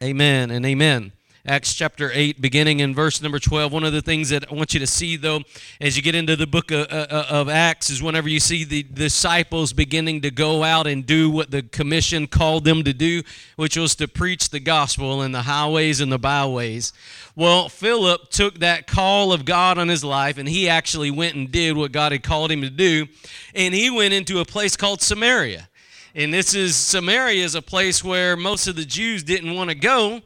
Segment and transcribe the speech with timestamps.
[0.00, 1.10] Amen and amen.
[1.44, 3.72] Acts chapter 8, beginning in verse number 12.
[3.72, 5.40] One of the things that I want you to see, though,
[5.80, 8.84] as you get into the book of, uh, of, Acts, is whenever you see the
[8.84, 13.22] disciples beginning to go out and do what the commission called them to do,
[13.56, 16.92] which was to preach the gospel in the highways and the byways.
[17.34, 21.50] Well, Philip took that call of God on his life, and he actually went and
[21.50, 23.08] did what God had called him to do,
[23.52, 25.68] and he went into a place called Samaria.
[26.14, 29.76] And this is Samaria is a place where most of the Jews didn't want to
[29.76, 30.22] go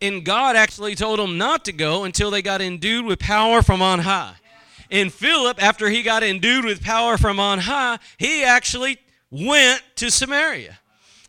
[0.00, 3.82] and God actually told them not to go until they got endued with power from
[3.82, 4.34] on high.
[4.90, 8.98] And Philip, after he got endued with power from on high, he actually
[9.30, 10.78] went to Samaria.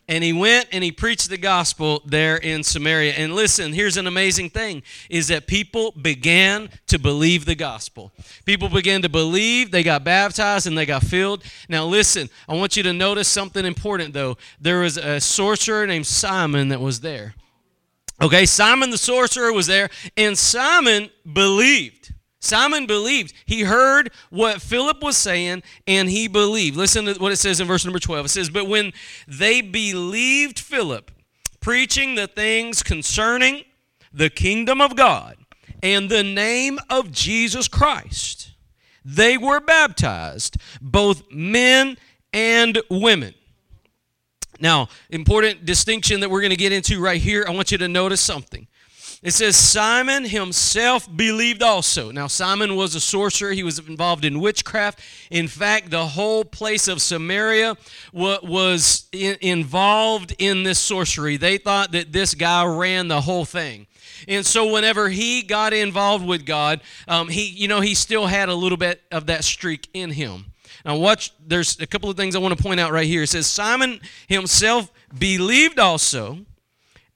[0.08, 3.12] And he went and he preached the gospel there in Samaria.
[3.12, 8.12] And listen, here's an amazing thing is that people began to believe the gospel.
[8.46, 11.44] People began to believe, they got baptized and they got filled.
[11.68, 14.38] Now listen, I want you to notice something important though.
[14.60, 17.34] There was a sorcerer named Simon that was there.
[18.20, 21.97] Okay, Simon the sorcerer was there, and Simon believed.
[22.40, 23.32] Simon believed.
[23.46, 26.76] He heard what Philip was saying, and he believed.
[26.76, 28.26] Listen to what it says in verse number 12.
[28.26, 28.92] It says, But when
[29.26, 31.10] they believed Philip,
[31.60, 33.64] preaching the things concerning
[34.12, 35.36] the kingdom of God
[35.82, 38.52] and the name of Jesus Christ,
[39.04, 41.96] they were baptized, both men
[42.32, 43.34] and women.
[44.60, 47.44] Now, important distinction that we're going to get into right here.
[47.48, 48.67] I want you to notice something.
[49.20, 52.12] It says Simon himself believed also.
[52.12, 53.50] Now, Simon was a sorcerer.
[53.50, 55.00] He was involved in witchcraft.
[55.30, 57.76] In fact, the whole place of Samaria
[58.12, 61.36] was involved in this sorcery.
[61.36, 63.88] They thought that this guy ran the whole thing.
[64.28, 68.48] And so, whenever he got involved with God, um, he, you know, he still had
[68.48, 70.46] a little bit of that streak in him.
[70.84, 73.22] Now, watch, there's a couple of things I want to point out right here.
[73.22, 76.38] It says, Simon himself believed also,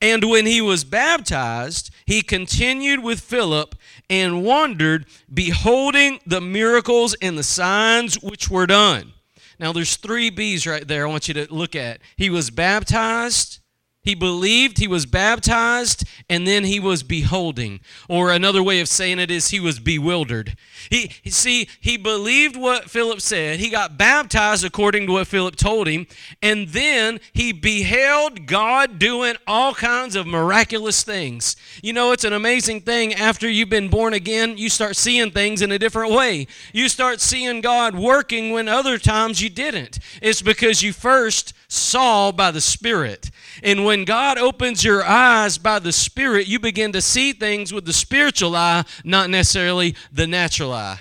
[0.02, 3.76] and when he was baptized, he continued with Philip
[4.10, 9.12] and wondered, beholding the miracles and the signs which were done.
[9.60, 12.00] Now, there's three B's right there I want you to look at.
[12.16, 13.60] He was baptized,
[14.02, 17.78] he believed, he was baptized, and then he was beholding.
[18.08, 20.56] Or another way of saying it is he was bewildered.
[20.90, 23.60] He see, he believed what Philip said.
[23.60, 26.08] He got baptized according to what Philip told him,
[26.42, 31.54] and then he beheld God doing all kinds of miraculous things.
[31.80, 35.62] You know, it's an amazing thing after you've been born again, you start seeing things
[35.62, 36.48] in a different way.
[36.72, 40.00] You start seeing God working when other times you didn't.
[40.20, 43.30] It's because you first saw by the Spirit.
[43.62, 47.84] And when God opens your eyes by the Spirit, you begin to see things with
[47.84, 50.98] the spiritual eye, not necessarily the natural eye.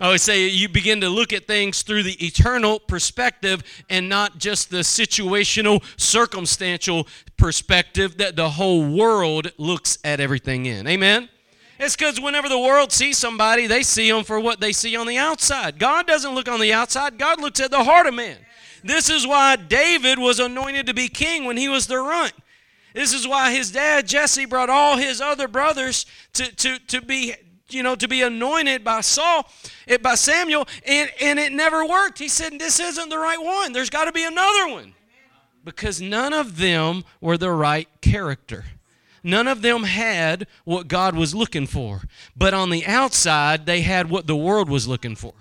[0.00, 4.38] I always say you begin to look at things through the eternal perspective and not
[4.38, 10.86] just the situational, circumstantial perspective that the whole world looks at everything in.
[10.86, 11.28] Amen?
[11.80, 15.06] It's because whenever the world sees somebody, they see them for what they see on
[15.06, 15.78] the outside.
[15.78, 18.38] God doesn't look on the outside, God looks at the heart of man.
[18.82, 22.32] This is why David was anointed to be king when he was the runt.
[22.94, 27.34] This is why his dad Jesse brought all his other brothers to, to, to be
[27.70, 29.46] you know to be anointed by Saul
[29.86, 32.18] it eh, by Samuel and, and it never worked.
[32.18, 33.72] He said this isn't the right one.
[33.72, 34.94] There's got to be another one.
[35.64, 38.64] Because none of them were the right character.
[39.22, 42.02] None of them had what God was looking for.
[42.36, 45.34] But on the outside, they had what the world was looking for.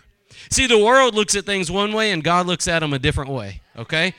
[0.50, 3.31] See, the world looks at things one way and God looks at them a different
[3.31, 4.13] way, okay?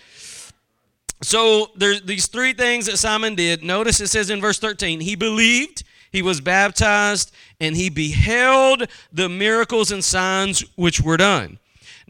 [1.22, 3.62] So there's these three things that Simon did.
[3.62, 9.28] Notice it says in verse 13, he believed, he was baptized, and he beheld the
[9.28, 11.58] miracles and signs which were done.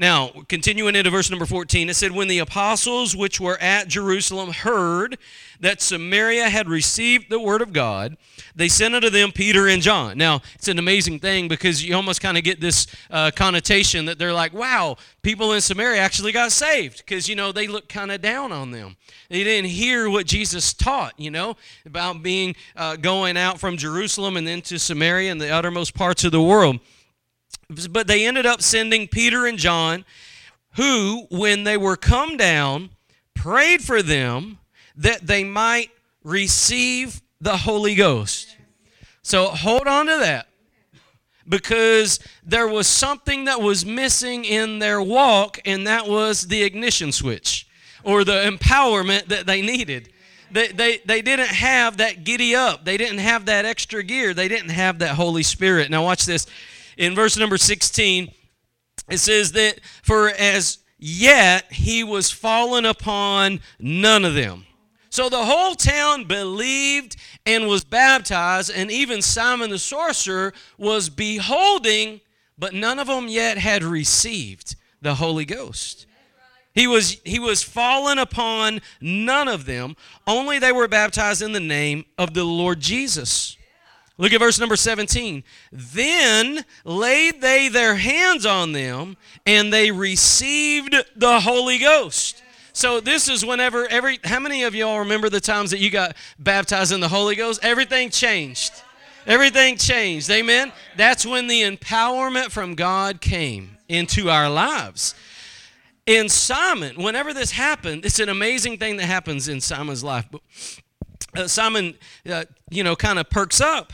[0.00, 4.52] Now, continuing into verse number 14, it said, When the apostles which were at Jerusalem
[4.52, 5.18] heard
[5.58, 8.16] that Samaria had received the word of God,
[8.54, 10.16] they sent unto them Peter and John.
[10.16, 14.20] Now, it's an amazing thing because you almost kind of get this uh, connotation that
[14.20, 18.12] they're like, wow, people in Samaria actually got saved because, you know, they look kind
[18.12, 18.96] of down on them.
[19.28, 24.36] They didn't hear what Jesus taught, you know, about being uh, going out from Jerusalem
[24.36, 26.78] and then to Samaria and the uttermost parts of the world.
[27.68, 30.04] But they ended up sending Peter and John,
[30.76, 32.90] who, when they were come down,
[33.34, 34.58] prayed for them
[34.96, 35.90] that they might
[36.24, 38.56] receive the Holy Ghost.
[39.22, 40.48] So hold on to that
[41.48, 47.12] because there was something that was missing in their walk, and that was the ignition
[47.12, 47.66] switch
[48.04, 50.12] or the empowerment that they needed.
[50.50, 52.84] They, they, they didn't have that giddy up.
[52.84, 54.32] They didn't have that extra gear.
[54.32, 55.90] They didn't have that Holy Spirit.
[55.90, 56.46] Now, watch this
[56.98, 58.30] in verse number 16,
[59.08, 64.66] it says that for as yet he was fallen upon none of them.
[65.08, 67.16] So the whole town believed
[67.46, 72.20] and was baptized, and even Simon the sorcerer was beholding,
[72.58, 76.06] but none of them yet had received the Holy Ghost.
[76.74, 79.96] He was, he was fallen upon none of them,
[80.26, 83.57] only they were baptized in the name of the Lord Jesus.
[84.18, 85.44] Look at verse number 17.
[85.70, 89.16] Then laid they their hands on them,
[89.46, 92.42] and they received the Holy Ghost.
[92.72, 96.16] So this is whenever every how many of y'all remember the times that you got
[96.38, 97.60] baptized in the Holy Ghost?
[97.64, 98.72] Everything changed.
[99.26, 100.30] Everything changed.
[100.30, 100.72] Amen.
[100.96, 105.14] That's when the empowerment from God came into our lives.
[106.06, 110.26] In Simon, whenever this happened, it's an amazing thing that happens in Simon's life.
[111.36, 111.94] Uh, Simon,
[112.30, 113.92] uh, you know, kind of perks up.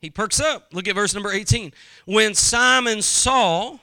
[0.00, 0.68] He perks up.
[0.72, 1.72] Look at verse number 18.
[2.06, 3.78] When Simon saw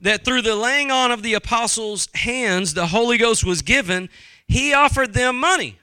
[0.00, 4.08] that through the laying on of the apostles' hands the Holy Ghost was given,
[4.48, 5.78] he offered them money,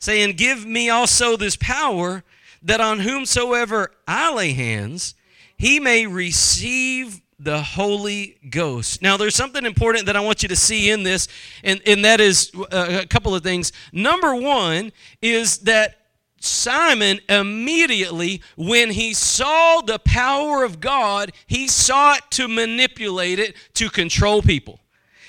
[0.00, 2.24] saying, Give me also this power,
[2.60, 5.14] that on whomsoever I lay hands,
[5.56, 9.00] he may receive the Holy Ghost.
[9.00, 11.28] Now, there's something important that I want you to see in this,
[11.62, 13.72] and, and that is uh, a couple of things.
[13.92, 14.90] Number one
[15.22, 16.05] is that
[16.46, 23.90] Simon immediately, when he saw the power of God, he sought to manipulate it to
[23.90, 24.80] control people.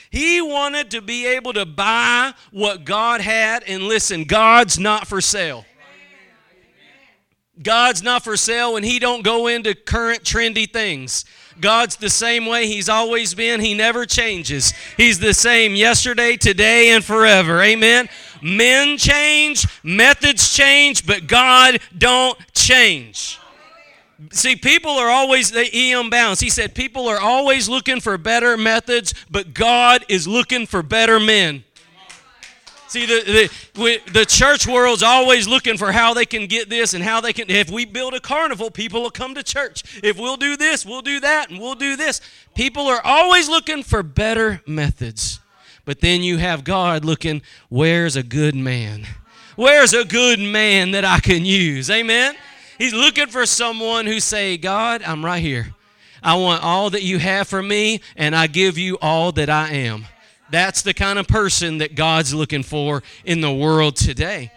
[0.09, 5.19] He wanted to be able to buy what God had, and listen, God's not for
[5.21, 5.65] sale.
[7.61, 11.25] God's not for sale and he don't go into current trendy things.
[11.59, 13.61] God's the same way he's always been.
[13.61, 14.73] He never changes.
[14.95, 17.61] He's the same yesterday, today, and forever.
[17.61, 18.09] Amen.
[18.41, 23.39] Men change, methods change, but God don't change.
[24.31, 26.09] See, people are always the E.M.
[26.09, 26.39] Bounds.
[26.39, 31.19] He said people are always looking for better methods, but God is looking for better
[31.19, 31.63] men.
[32.87, 37.03] See, the, the, the church world's always looking for how they can get this and
[37.03, 37.49] how they can.
[37.49, 40.01] If we build a carnival, people will come to church.
[40.01, 42.21] If we'll do this, we'll do that, and we'll do this.
[42.55, 45.41] People are always looking for better methods.
[45.87, 49.07] But then you have God looking, where's a good man?
[49.55, 51.89] Where's a good man that I can use?
[51.89, 52.35] Amen?
[52.77, 55.73] He's looking for someone who say, God, I'm right here.
[56.21, 59.69] I want all that you have for me, and I give you all that I
[59.69, 60.07] am.
[60.49, 64.51] That's the kind of person that God's looking for in the world today.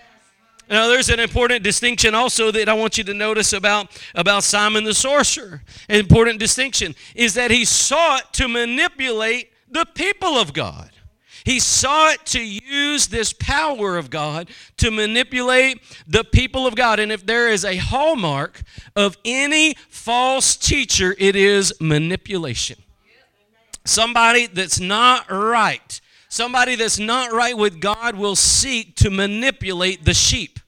[0.69, 3.87] Now, there's an important distinction also that I want you to notice about,
[4.17, 5.63] about Simon the sorcerer.
[5.89, 10.90] An important distinction is that he sought to manipulate the people of God.
[11.51, 17.01] He sought to use this power of God to manipulate the people of God.
[17.01, 18.63] And if there is a hallmark
[18.95, 22.79] of any false teacher, it is manipulation.
[23.85, 30.15] Somebody that's not right, somebody that's not right with God will seek to manipulate the
[30.15, 30.61] sheep,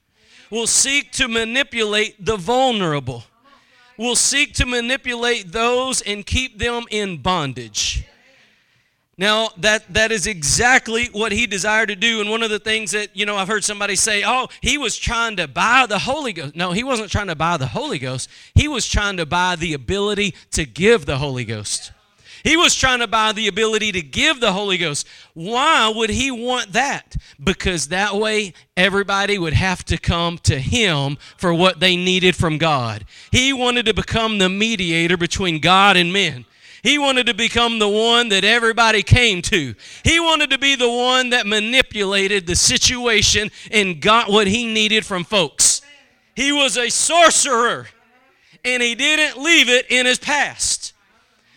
[0.51, 3.23] will seek to manipulate the vulnerable,
[3.97, 8.05] will seek to manipulate those and keep them in bondage.
[9.15, 12.19] Now, that, that is exactly what he desired to do.
[12.19, 14.97] And one of the things that, you know, I've heard somebody say, oh, he was
[14.97, 16.55] trying to buy the Holy Ghost.
[16.55, 18.27] No, he wasn't trying to buy the Holy Ghost.
[18.55, 21.91] He was trying to buy the ability to give the Holy Ghost.
[22.43, 25.07] He was trying to buy the ability to give the Holy Ghost.
[25.33, 27.15] Why would he want that?
[27.41, 32.57] Because that way everybody would have to come to him for what they needed from
[32.57, 33.05] God.
[33.31, 36.45] He wanted to become the mediator between God and men.
[36.83, 39.73] He wanted to become the one that everybody came to.
[40.03, 45.05] He wanted to be the one that manipulated the situation and got what he needed
[45.05, 45.81] from folks.
[46.35, 47.87] He was a sorcerer
[48.65, 50.82] and he didn't leave it in his past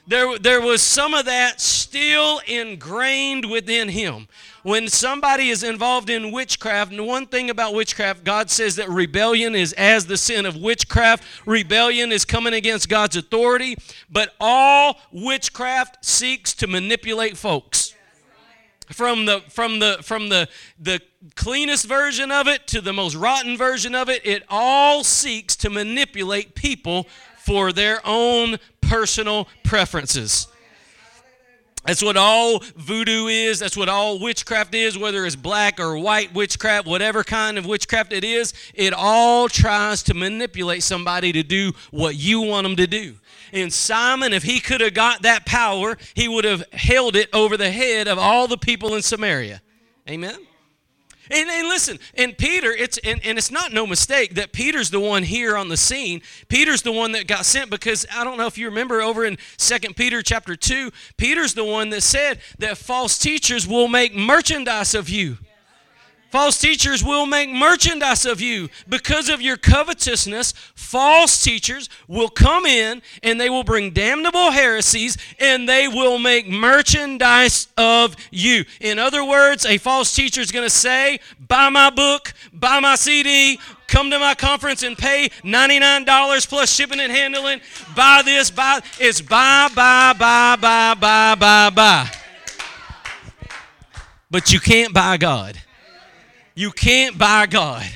[0.07, 4.29] there, there was some of that still ingrained within him.
[4.63, 9.55] When somebody is involved in witchcraft, and one thing about witchcraft, God says that rebellion
[9.55, 11.25] is as the sin of witchcraft.
[11.45, 13.77] Rebellion is coming against God's authority,
[14.11, 17.95] but all witchcraft seeks to manipulate folks.
[18.89, 20.49] From the from the from the
[20.79, 21.01] the
[21.35, 25.71] cleanest version of it to the most rotten version of it, it all seeks to
[25.71, 27.09] manipulate people
[27.47, 30.49] for their own personal preferences.
[31.87, 33.61] That's what all voodoo is.
[33.61, 38.13] That's what all witchcraft is, whether it's black or white witchcraft, whatever kind of witchcraft
[38.13, 38.53] it is.
[38.75, 43.15] It all tries to manipulate somebody to do what you want them to do.
[43.53, 47.57] And Simon, if he could have got that power, he would have held it over
[47.57, 49.63] the head of all the people in Samaria.
[50.11, 50.37] Amen.
[51.31, 55.01] And, and, listen, and Peter, it's and, and it's not no mistake that Peter's the
[55.01, 56.23] one here on the scene.
[56.49, 59.39] Peter's the one that got sent because I don't know if you remember over in
[59.57, 64.95] Second Peter chapter 2, Peter's the one that said that false teachers will make merchandise
[64.95, 65.39] of you.
[66.31, 70.53] False teachers will make merchandise of you because of your covetousness.
[70.75, 76.49] False teachers will come in and they will bring damnable heresies and they will make
[76.49, 78.65] merchandise of you.
[78.81, 82.97] In other words, a false teacher is going to say, Buy my book, buy my
[82.97, 87.61] CD, come to my conference and pay $99 plus shipping and handling.
[87.95, 88.81] Buy this, buy.
[88.99, 92.11] It's buy, buy, buy, buy, buy, buy, buy.
[94.29, 95.61] But you can't buy God.
[96.57, 97.87] You can't buy God.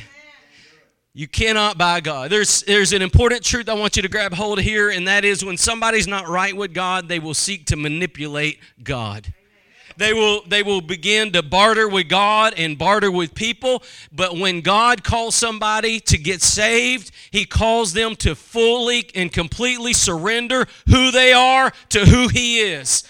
[1.15, 2.31] You cannot buy God.
[2.31, 5.25] There's, there's an important truth I want you to grab hold of here, and that
[5.25, 9.33] is when somebody's not right with God, they will seek to manipulate God.
[9.97, 13.83] They will, they will begin to barter with God and barter with people.
[14.13, 19.95] But when God calls somebody to get saved, He calls them to fully and completely
[19.95, 23.05] surrender who they are to who He is.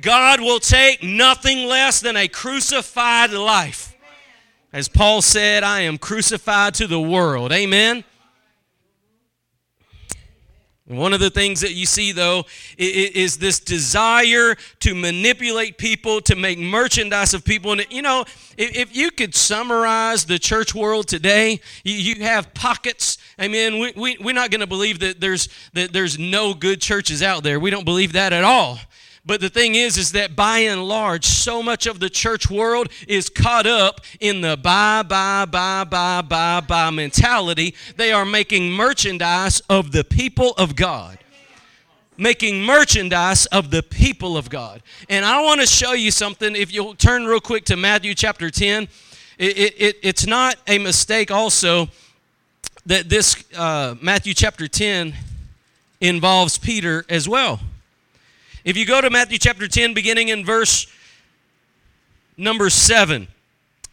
[0.00, 3.94] God will take nothing less than a crucified life.
[4.72, 7.52] As Paul said, I am crucified to the world.
[7.52, 8.04] Amen.
[10.84, 12.44] One of the things that you see, though,
[12.78, 17.72] is this desire to manipulate people, to make merchandise of people.
[17.72, 18.24] And, you know,
[18.56, 23.18] if you could summarize the church world today, you have pockets.
[23.38, 26.80] I mean, we, we, we're not going to believe that there's, that there's no good
[26.80, 27.60] churches out there.
[27.60, 28.78] We don't believe that at all.
[29.26, 32.88] But the thing is, is that by and large, so much of the church world
[33.06, 37.74] is caught up in the buy, buy, buy, buy, buy, buy mentality.
[37.96, 41.18] They are making merchandise of the people of God.
[42.16, 44.82] Making merchandise of the people of God.
[45.08, 46.56] And I want to show you something.
[46.56, 48.88] If you'll turn real quick to Matthew chapter 10,
[49.38, 51.88] it, it, it's not a mistake also
[52.86, 55.14] that this uh, Matthew chapter 10
[56.00, 57.60] involves Peter as well.
[58.68, 60.86] If you go to Matthew chapter 10, beginning in verse
[62.36, 63.26] number 7.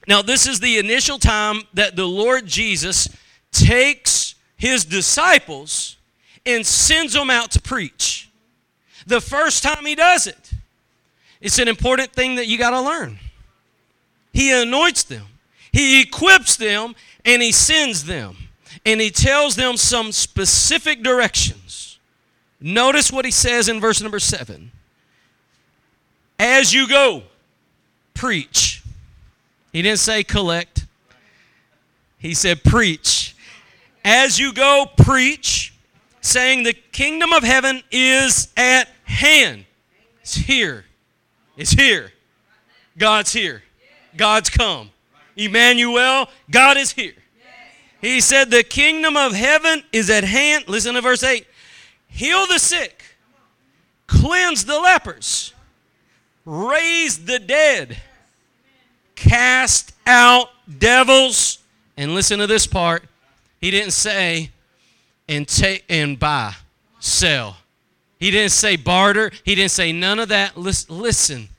[0.06, 3.08] Now, this is the initial time that the Lord Jesus
[3.54, 5.96] takes his disciples
[6.46, 8.30] and sends them out to preach.
[9.08, 10.52] The first time he does it,
[11.40, 13.18] it's an important thing that you got to learn.
[14.34, 15.28] He anoints them,
[15.72, 18.36] he equips them, and he sends them.
[18.86, 21.60] And he tells them some specific direction.
[22.68, 24.72] Notice what he says in verse number seven.
[26.40, 27.22] As you go,
[28.16, 28.82] preach.
[29.72, 30.88] He didn't say collect,
[32.18, 33.36] he said preach.
[34.04, 35.76] As you go, preach,
[36.22, 39.66] saying the kingdom of heaven is at hand.
[40.22, 40.86] It's here.
[41.58, 42.14] It's here.
[42.98, 43.62] God's here.
[44.18, 44.90] God's come.
[45.36, 47.14] Emmanuel, God is here.
[48.02, 50.68] He said, The kingdom of heaven is at hand.
[50.68, 51.46] Listen to verse 8
[52.16, 53.04] heal the sick,
[54.08, 55.54] cleanse the lepers,
[56.46, 57.98] raise the dead,
[59.16, 61.60] cast out devils.
[61.98, 63.04] And listen to this part.
[63.62, 64.52] He didn't say
[65.30, 66.54] and take and buy,
[67.00, 67.58] sell.
[68.20, 69.32] He didn't say barter.
[69.44, 70.58] He didn't say none of that.
[70.58, 71.50] Listen.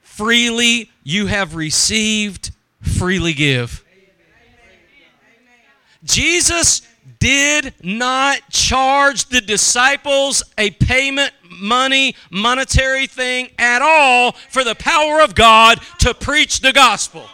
[0.00, 3.84] Freely you have received, freely give.
[6.04, 6.87] Jesus
[7.18, 15.20] did not charge the disciples a payment money, monetary thing at all for the power
[15.20, 17.28] of God to preach the gospel.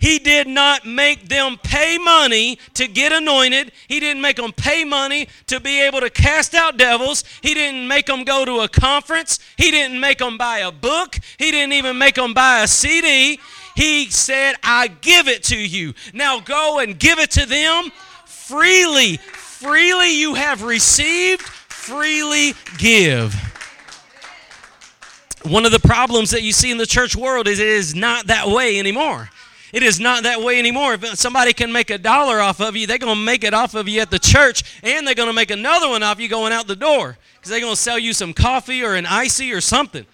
[0.00, 3.72] He did not make them pay money to get anointed.
[3.88, 7.24] He didn't make them pay money to be able to cast out devils.
[7.42, 9.40] He didn't make them go to a conference.
[9.56, 11.18] He didn't make them buy a book.
[11.36, 13.40] He didn't even make them buy a CD.
[13.74, 15.94] He said, I give it to you.
[16.12, 17.90] Now go and give it to them
[18.48, 19.18] freely.
[19.18, 23.34] Freely you have received, freely give.
[25.42, 28.26] One of the problems that you see in the church world is it is not
[28.28, 29.28] that way anymore.
[29.72, 30.94] It is not that way anymore.
[30.94, 33.74] If somebody can make a dollar off of you, they're going to make it off
[33.74, 36.52] of you at the church, and they're going to make another one off you going
[36.52, 39.60] out the door because they're going to sell you some coffee or an icy or
[39.60, 40.06] something.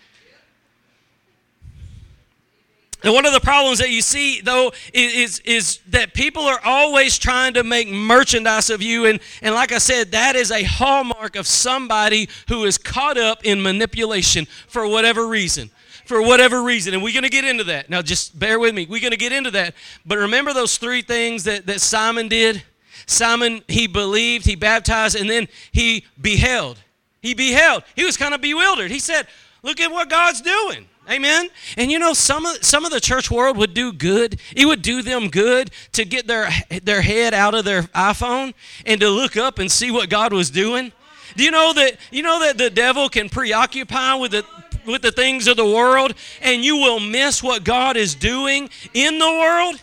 [3.04, 7.18] And one of the problems that you see, though, is, is that people are always
[7.18, 9.04] trying to make merchandise of you.
[9.04, 13.44] And, and like I said, that is a hallmark of somebody who is caught up
[13.44, 15.70] in manipulation for whatever reason.
[16.06, 16.94] For whatever reason.
[16.94, 17.90] And we're going to get into that.
[17.90, 18.86] Now, just bear with me.
[18.88, 19.74] We're going to get into that.
[20.06, 22.62] But remember those three things that, that Simon did?
[23.04, 26.78] Simon, he believed, he baptized, and then he beheld.
[27.20, 27.84] He beheld.
[27.96, 28.90] He was kind of bewildered.
[28.90, 29.26] He said,
[29.64, 30.86] Look at what God's doing.
[31.10, 31.48] Amen.
[31.78, 34.38] And you know, some of some of the church world would do good.
[34.54, 36.50] It would do them good to get their
[36.82, 38.52] their head out of their iPhone
[38.84, 40.92] and to look up and see what God was doing.
[41.34, 44.44] Do you know that you know that the devil can preoccupy with the
[44.86, 49.18] with the things of the world and you will miss what God is doing in
[49.18, 49.80] the world.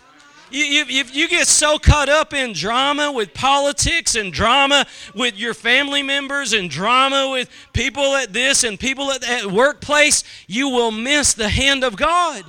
[0.53, 6.03] If you get so caught up in drama with politics and drama with your family
[6.03, 11.34] members and drama with people at this and people at that workplace, you will miss
[11.34, 12.43] the hand of God.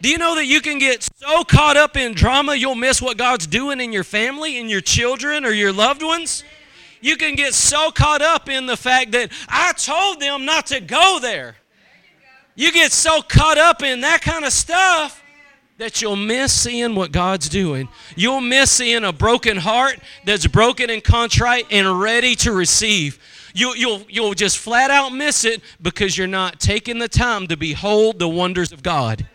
[0.00, 3.16] Do you know that you can get so caught up in drama you'll miss what
[3.16, 6.44] God's doing in your family, in your children, or your loved ones?
[7.00, 10.80] You can get so caught up in the fact that I told them not to
[10.80, 11.56] go there.
[12.54, 15.23] You get so caught up in that kind of stuff
[15.78, 17.88] that you'll miss seeing what God's doing.
[18.16, 23.18] You'll miss seeing a broken heart that's broken and contrite and ready to receive.
[23.54, 27.56] You, you'll, you'll just flat out miss it because you're not taking the time to
[27.56, 29.26] behold the wonders of God.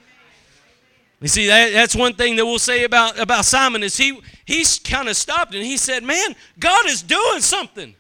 [1.22, 4.79] You see, that, that's one thing that we'll say about, about Simon is he he's
[4.79, 7.96] kind of stopped and he said, Man, God is doing something.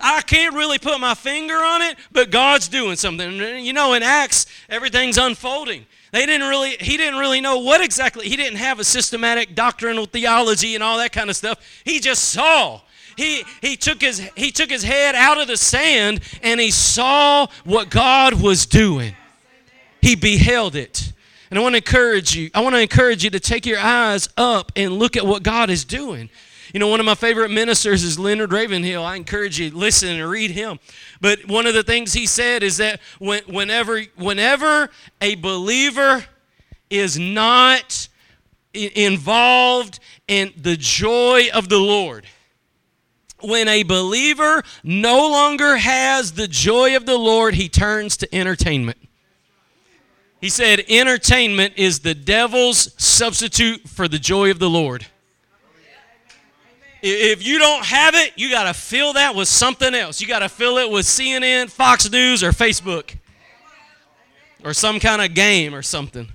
[0.00, 3.32] I can't really put my finger on it, but God's doing something.
[3.64, 5.86] You know, in Acts, everything's unfolding.
[6.12, 10.06] They didn't really, he didn't really know what exactly, he didn't have a systematic doctrinal
[10.06, 11.58] theology and all that kind of stuff.
[11.84, 12.80] He just saw.
[13.16, 17.48] He, he, took his, he took his head out of the sand and he saw
[17.64, 19.14] what God was doing.
[20.00, 21.12] He beheld it.
[21.50, 24.28] And I want to encourage you, I want to encourage you to take your eyes
[24.36, 26.30] up and look at what God is doing.
[26.72, 29.02] You know, one of my favorite ministers is Leonard Ravenhill.
[29.02, 30.78] I encourage you listen and read him.
[31.20, 36.24] But one of the things he said is that when, whenever, whenever a believer
[36.90, 38.08] is not
[38.74, 42.26] involved in the joy of the Lord,
[43.40, 48.98] when a believer no longer has the joy of the Lord, he turns to entertainment.
[50.40, 55.06] He said, Entertainment is the devil's substitute for the joy of the Lord.
[57.00, 60.20] If you don't have it, you got to fill that with something else.
[60.20, 63.14] You got to fill it with CNN, Fox News, or Facebook,
[64.64, 66.28] or some kind of game or something.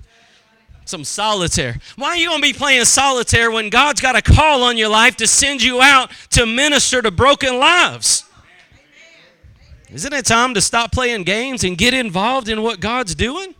[0.86, 1.78] Some solitaire.
[1.96, 4.90] Why are you going to be playing solitaire when God's got a call on your
[4.90, 8.24] life to send you out to minister to broken lives?
[9.90, 13.54] Isn't it time to stop playing games and get involved in what God's doing?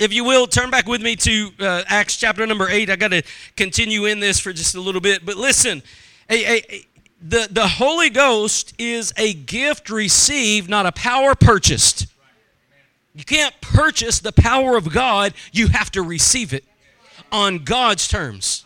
[0.00, 2.88] If you will, turn back with me to uh, Acts chapter number 8.
[2.88, 3.22] I got to
[3.54, 5.26] continue in this for just a little bit.
[5.26, 5.82] But listen,
[6.30, 6.86] a, a, a,
[7.20, 12.06] the, the Holy Ghost is a gift received, not a power purchased.
[13.14, 16.64] You can't purchase the power of God, you have to receive it
[17.30, 18.64] on God's terms.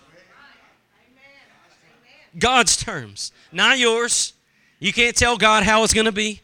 [2.38, 4.34] God's terms, not yours.
[4.78, 6.42] You can't tell God how it's going to be.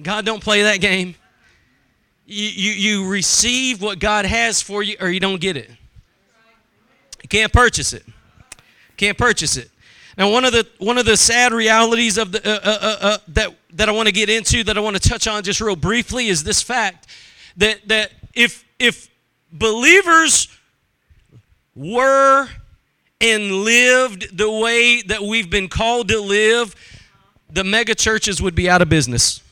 [0.00, 1.16] God don't play that game
[2.32, 5.70] you, you, receive what God has for you or you don't get it.
[7.22, 8.04] You can't purchase it.
[8.96, 9.70] Can't purchase it.
[10.16, 13.18] Now, one of the one of the sad realities of the uh, uh, uh, uh
[13.28, 15.76] that that I want to get into, that I want to touch on just real
[15.76, 17.06] briefly, is this fact
[17.56, 19.08] that that if if
[19.50, 20.48] believers
[21.74, 22.48] were
[23.20, 26.74] and lived the way that we've been called to live,
[27.50, 29.42] the mega churches would be out of business.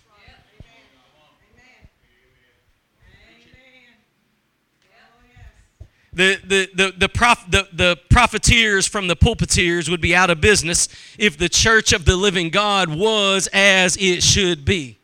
[6.13, 10.41] The, the, the, the, prof, the, the profiteers from the pulpiteers would be out of
[10.41, 14.99] business if the church of the living God was as it should be.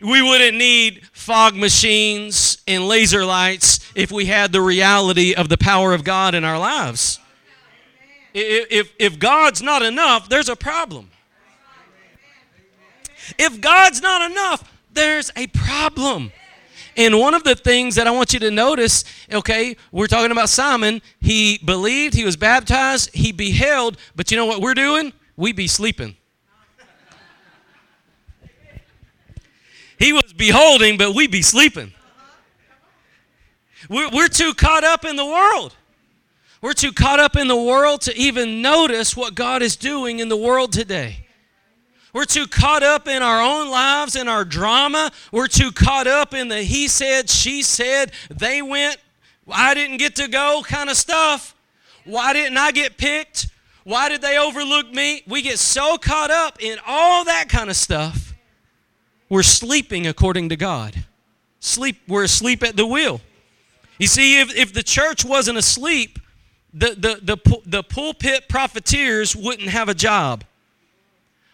[0.00, 5.58] We wouldn't need fog machines and laser lights if we had the reality of the
[5.58, 7.18] power of God in our lives.
[8.32, 11.10] If, if God's not enough, there's a problem.
[13.38, 16.32] If God's not enough, there's a problem.
[16.98, 20.48] And one of the things that I want you to notice, okay, we're talking about
[20.48, 21.00] Simon.
[21.20, 25.12] He believed, he was baptized, he beheld, but you know what we're doing?
[25.36, 26.16] We be sleeping.
[29.96, 31.92] He was beholding, but we be sleeping.
[33.88, 35.76] We're, we're too caught up in the world.
[36.60, 40.28] We're too caught up in the world to even notice what God is doing in
[40.28, 41.27] the world today.
[42.12, 45.10] We're too caught up in our own lives and our drama.
[45.30, 48.96] We're too caught up in the he said, she said, they went,
[49.50, 51.54] I didn't get to go kind of stuff.
[52.04, 53.48] Why didn't I get picked?
[53.84, 55.22] Why did they overlook me?
[55.26, 58.34] We get so caught up in all that kind of stuff.
[59.28, 61.04] We're sleeping according to God.
[61.60, 63.20] Sleep, we're asleep at the wheel.
[63.98, 66.18] You see, if, if the church wasn't asleep,
[66.72, 70.44] the, the, the, the pulpit profiteers wouldn't have a job.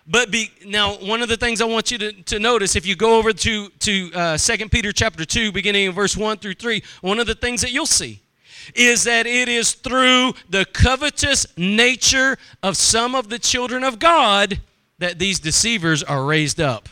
[0.07, 2.95] But be, now, one of the things I want you to, to notice, if you
[2.95, 6.83] go over to, to uh, 2 Peter chapter 2, beginning in verse 1 through 3,
[7.01, 8.21] one of the things that you'll see
[8.75, 14.61] is that it is through the covetous nature of some of the children of God
[14.99, 16.89] that these deceivers are raised up.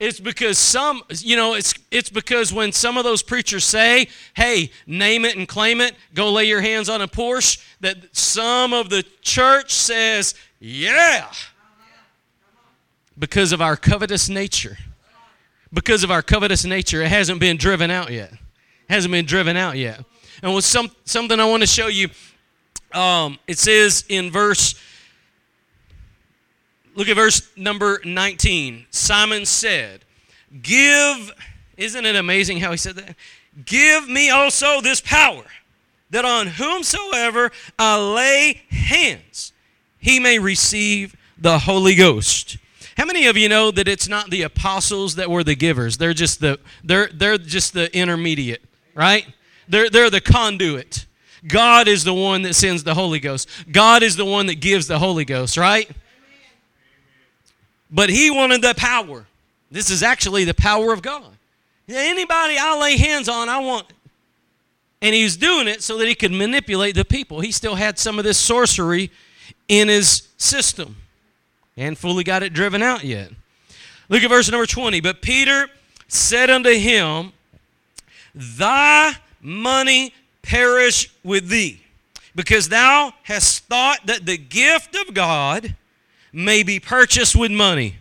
[0.00, 4.72] It's because some, you know, it's it's because when some of those preachers say, "Hey,
[4.86, 8.90] name it and claim it, go lay your hands on a Porsche," that some of
[8.90, 11.30] the church says, "Yeah,"
[13.18, 14.78] because of our covetous nature.
[15.72, 18.32] Because of our covetous nature, it hasn't been driven out yet.
[18.32, 18.38] It
[18.88, 20.04] hasn't been driven out yet.
[20.42, 22.08] And with some something I want to show you,
[22.92, 24.74] um, it says in verse
[26.94, 28.86] Look at verse number 19.
[28.90, 30.04] Simon said,
[30.62, 31.32] Give,
[31.76, 33.16] isn't it amazing how he said that?
[33.64, 35.44] Give me also this power,
[36.10, 39.52] that on whomsoever I lay hands,
[39.98, 42.58] he may receive the Holy Ghost.
[42.96, 45.98] How many of you know that it's not the apostles that were the givers?
[45.98, 48.62] They're just the they're they're just the intermediate,
[48.94, 49.26] right?
[49.68, 51.06] They're they're the conduit.
[51.46, 53.48] God is the one that sends the Holy Ghost.
[53.70, 55.90] God is the one that gives the Holy Ghost, right?
[57.90, 59.26] But he wanted the power.
[59.70, 61.36] This is actually the power of God.
[61.88, 63.92] Anybody I lay hands on, I want.
[65.02, 67.40] And he was doing it so that he could manipulate the people.
[67.40, 69.10] He still had some of this sorcery
[69.68, 70.96] in his system
[71.76, 73.30] and fully got it driven out yet.
[74.08, 75.00] Look at verse number 20.
[75.00, 75.68] But Peter
[76.08, 77.32] said unto him,
[78.34, 81.82] Thy money perish with thee,
[82.34, 85.74] because thou hast thought that the gift of God
[86.32, 87.96] may be purchased with money.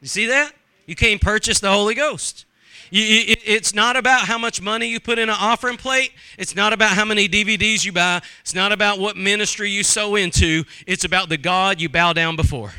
[0.00, 0.52] You see that?
[0.86, 2.44] You can't purchase the Holy Ghost.
[2.90, 6.12] It's not about how much money you put in an offering plate.
[6.38, 8.22] It's not about how many DVDs you buy.
[8.40, 10.64] It's not about what ministry you sow into.
[10.86, 12.72] It's about the God you bow down before.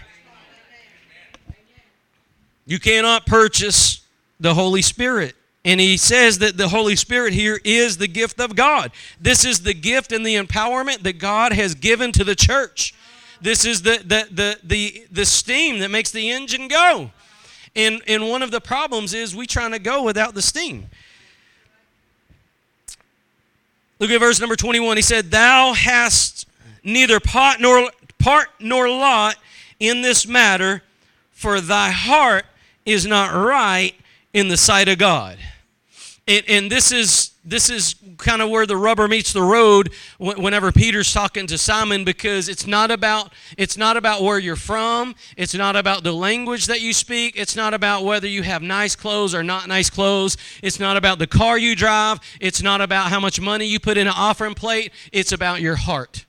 [2.69, 4.05] You cannot purchase
[4.39, 5.35] the Holy Spirit.
[5.65, 8.91] And he says that the Holy Spirit here is the gift of God.
[9.19, 12.93] This is the gift and the empowerment that God has given to the church.
[13.41, 17.09] This is the, the, the, the, the steam that makes the engine go.
[17.75, 20.91] And, and one of the problems is we trying to go without the steam.
[23.97, 24.95] Look at verse number 21.
[24.95, 26.47] He said, Thou hast
[26.83, 29.37] neither part nor, part nor lot
[29.79, 30.83] in this matter,
[31.31, 32.45] for thy heart
[32.89, 33.93] is not right
[34.33, 35.37] in the sight of God.
[36.27, 40.71] And, and this is this is kind of where the rubber meets the road whenever
[40.71, 45.55] Peter's talking to Simon because it's not about it's not about where you're from, it's
[45.55, 49.33] not about the language that you speak, it's not about whether you have nice clothes
[49.33, 53.19] or not nice clothes, it's not about the car you drive, it's not about how
[53.19, 56.25] much money you put in an offering plate, it's about your heart.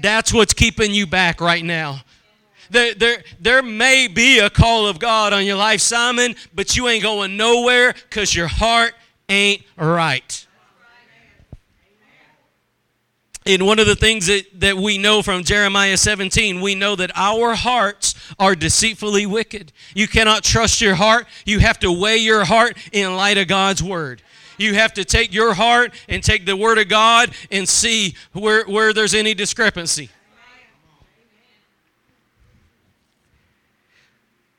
[0.00, 2.02] That's what's keeping you back right now.
[2.70, 6.88] There, there, there may be a call of God on your life, Simon, but you
[6.88, 8.94] ain't going nowhere because your heart
[9.28, 10.46] ain't right.
[13.48, 17.10] And one of the things that, that we know from Jeremiah 17, we know that
[17.14, 19.72] our hearts are deceitfully wicked.
[19.94, 21.26] You cannot trust your heart.
[21.46, 24.20] You have to weigh your heart in light of God's word.
[24.58, 28.64] You have to take your heart and take the word of God and see where,
[28.66, 30.10] where there's any discrepancy.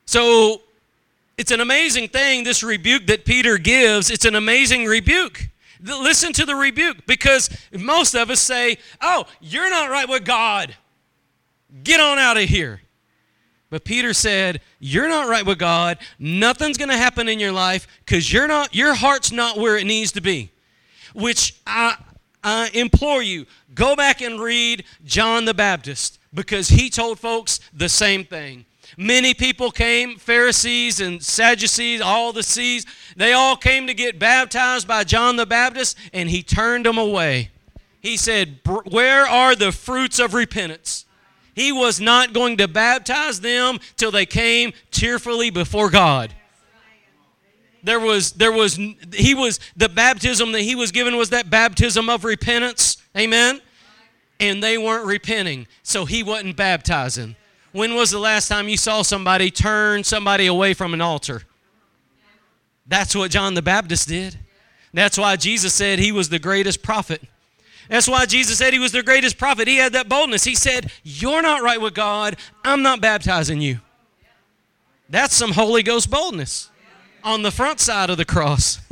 [0.09, 0.63] So
[1.37, 4.09] it's an amazing thing, this rebuke that Peter gives.
[4.09, 5.49] It's an amazing rebuke.
[5.83, 10.75] Listen to the rebuke because most of us say, Oh, you're not right with God.
[11.83, 12.81] Get on out of here.
[13.69, 15.99] But Peter said, You're not right with God.
[16.17, 19.85] Nothing's going to happen in your life because you're not, your heart's not where it
[19.85, 20.49] needs to be.
[21.13, 21.97] Which I,
[22.43, 23.45] I implore you,
[23.75, 28.65] go back and read John the Baptist because he told folks the same thing.
[29.01, 32.85] Many people came, Pharisees and Sadducees, all the seas.
[33.15, 37.49] They all came to get baptized by John the Baptist, and he turned them away.
[38.01, 41.05] He said, Where are the fruits of repentance?
[41.55, 46.35] He was not going to baptize them till they came tearfully before God.
[47.81, 52.09] There was, there was, he was, the baptism that he was given was that baptism
[52.09, 52.97] of repentance.
[53.17, 53.61] Amen?
[54.41, 57.37] And they weren't repenting, so he wasn't baptizing.
[57.71, 61.43] When was the last time you saw somebody turn somebody away from an altar?
[62.87, 64.37] That's what John the Baptist did.
[64.93, 67.21] That's why Jesus said he was the greatest prophet.
[67.89, 69.67] That's why Jesus said he was the greatest prophet.
[69.67, 70.43] He had that boldness.
[70.43, 72.37] He said, You're not right with God.
[72.63, 73.79] I'm not baptizing you.
[75.09, 76.69] That's some Holy Ghost boldness
[77.23, 78.79] on the front side of the cross.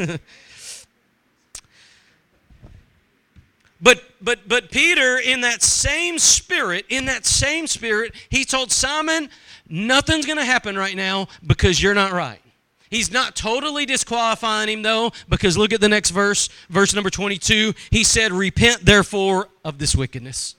[3.81, 9.29] But but but Peter in that same spirit, in that same spirit, he told Simon,
[9.69, 12.41] nothing's going to happen right now because you're not right.
[12.89, 17.73] He's not totally disqualifying him though because look at the next verse, verse number 22.
[17.91, 20.55] He said, "Repent therefore of this wickedness."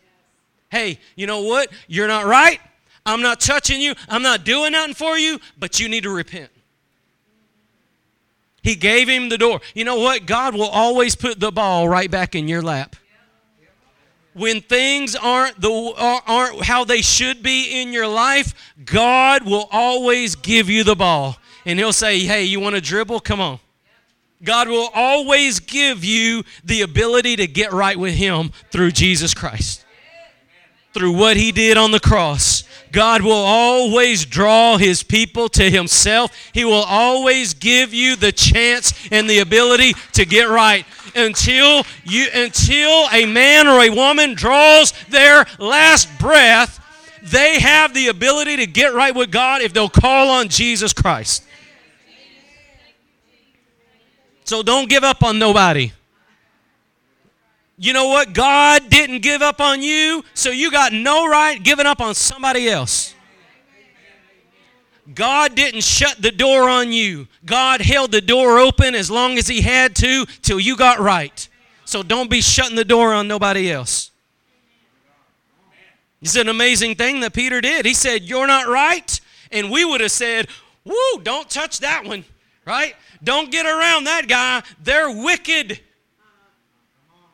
[0.70, 1.70] Hey, you know what?
[1.86, 2.60] You're not right.
[3.06, 3.94] I'm not touching you.
[4.08, 6.50] I'm not doing nothing for you, but you need to repent.
[8.62, 9.62] He gave him the door.
[9.74, 10.26] You know what?
[10.26, 12.96] God will always put the ball right back in your lap.
[14.34, 19.68] When things aren't the uh, aren't how they should be in your life, God will
[19.72, 21.36] always give you the ball.
[21.64, 23.20] And he'll say, "Hey, you want to dribble?
[23.20, 23.58] Come on."
[24.42, 29.84] God will always give you the ability to get right with him through Jesus Christ.
[30.94, 32.62] Through what he did on the cross.
[32.92, 36.50] God will always draw his people to himself.
[36.52, 42.28] He will always give you the chance and the ability to get right until you
[42.34, 46.84] until a man or a woman draws their last breath.
[47.22, 51.44] They have the ability to get right with God if they'll call on Jesus Christ.
[54.44, 55.92] So don't give up on nobody.
[57.80, 58.32] You know what?
[58.32, 62.68] God didn't give up on you, so you got no right giving up on somebody
[62.68, 63.14] else.
[65.14, 67.28] God didn't shut the door on you.
[67.44, 71.48] God held the door open as long as He had to till you got right.
[71.84, 74.10] So don't be shutting the door on nobody else.
[76.20, 77.86] It's an amazing thing that Peter did.
[77.86, 79.20] He said, You're not right.
[79.52, 80.48] And we would have said,
[80.84, 82.24] Woo, don't touch that one,
[82.66, 82.94] right?
[83.22, 84.62] Don't get around that guy.
[84.82, 85.80] They're wicked.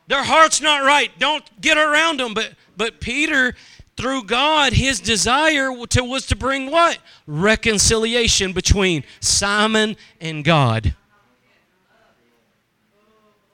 [0.07, 1.11] Their heart's not right.
[1.17, 2.33] Don't get around them.
[2.33, 3.55] But but Peter,
[3.97, 6.97] through God, his desire to, was to bring what?
[7.25, 10.95] Reconciliation between Simon and God.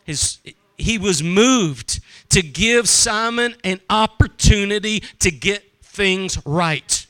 [0.04, 0.40] His,
[0.78, 7.06] he was moved to give Simon an opportunity to get things right.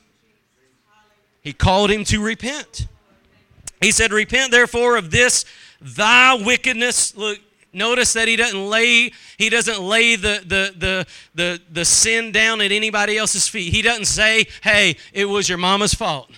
[1.42, 2.88] He called him to repent.
[3.80, 5.46] He said, Repent therefore of this
[5.80, 7.16] thy wickedness.
[7.16, 7.40] Look,
[7.74, 12.62] Notice that he doesn't lay he doesn't lay the, the, the, the, the sin down
[12.62, 13.74] at anybody else's feet.
[13.74, 16.30] He doesn't say, hey, it was your mama's fault.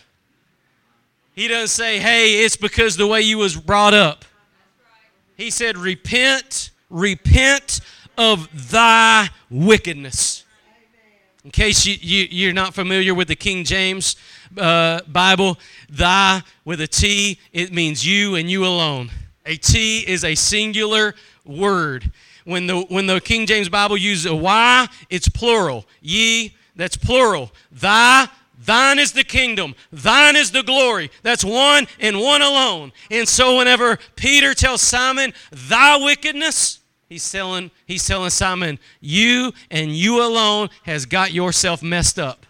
[1.36, 4.26] He doesn't say, hey, it's because the way you was brought up.
[5.36, 7.82] He said, repent, repent
[8.18, 10.46] of thy wickedness.
[11.44, 14.16] In case you, you, you're not familiar with the King James
[14.58, 15.58] uh, Bible,
[15.90, 19.10] thy with a T, it means you and you alone.
[19.46, 22.12] A T is a singular word.
[22.46, 25.86] When the, when the King James Bible uses a Y, it's plural.
[26.02, 27.52] Ye, that's plural.
[27.72, 28.28] Thy,
[28.66, 29.76] thine is the kingdom.
[29.92, 31.10] Thine is the glory.
[31.22, 32.92] That's one and one alone.
[33.10, 39.92] And so whenever Peter tells Simon, thy wickedness, he's telling, he's telling Simon, you and
[39.92, 42.46] you alone has got yourself messed up.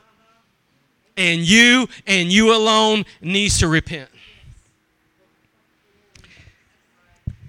[1.18, 4.10] And you and you alone needs to repent.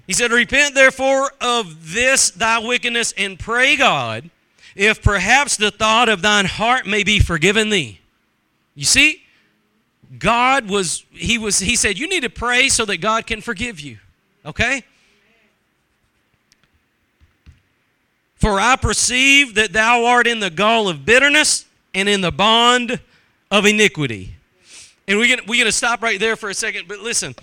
[0.07, 4.29] He said, Repent therefore of this thy wickedness and pray God,
[4.75, 7.99] if perhaps the thought of thine heart may be forgiven thee.
[8.75, 9.23] You see,
[10.19, 13.79] God was, he was, he said, you need to pray so that God can forgive
[13.79, 13.97] you.
[14.45, 14.83] Okay?
[18.35, 22.99] For I perceive that thou art in the gall of bitterness and in the bond
[23.49, 24.35] of iniquity.
[25.07, 27.35] And we're going we're going to stop right there for a second, but listen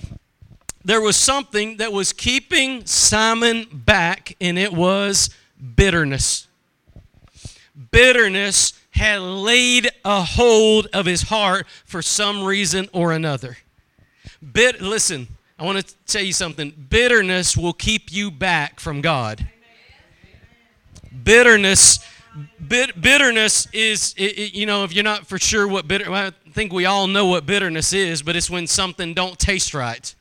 [0.85, 5.31] there was something that was keeping Simon back, and it was
[5.77, 6.49] bitterness.
[7.91, 13.59] Bitterness had laid a hold of his heart for some reason or another.
[14.53, 16.73] Bit, listen, I want to tell you something.
[16.89, 19.49] Bitterness will keep you back from God.
[21.25, 22.05] Bitterness,
[22.67, 26.33] bit, bitterness is, it, it, you know, if you're not for sure what bitter, well,
[26.33, 30.15] I think we all know what bitterness is, but it's when something don't taste right.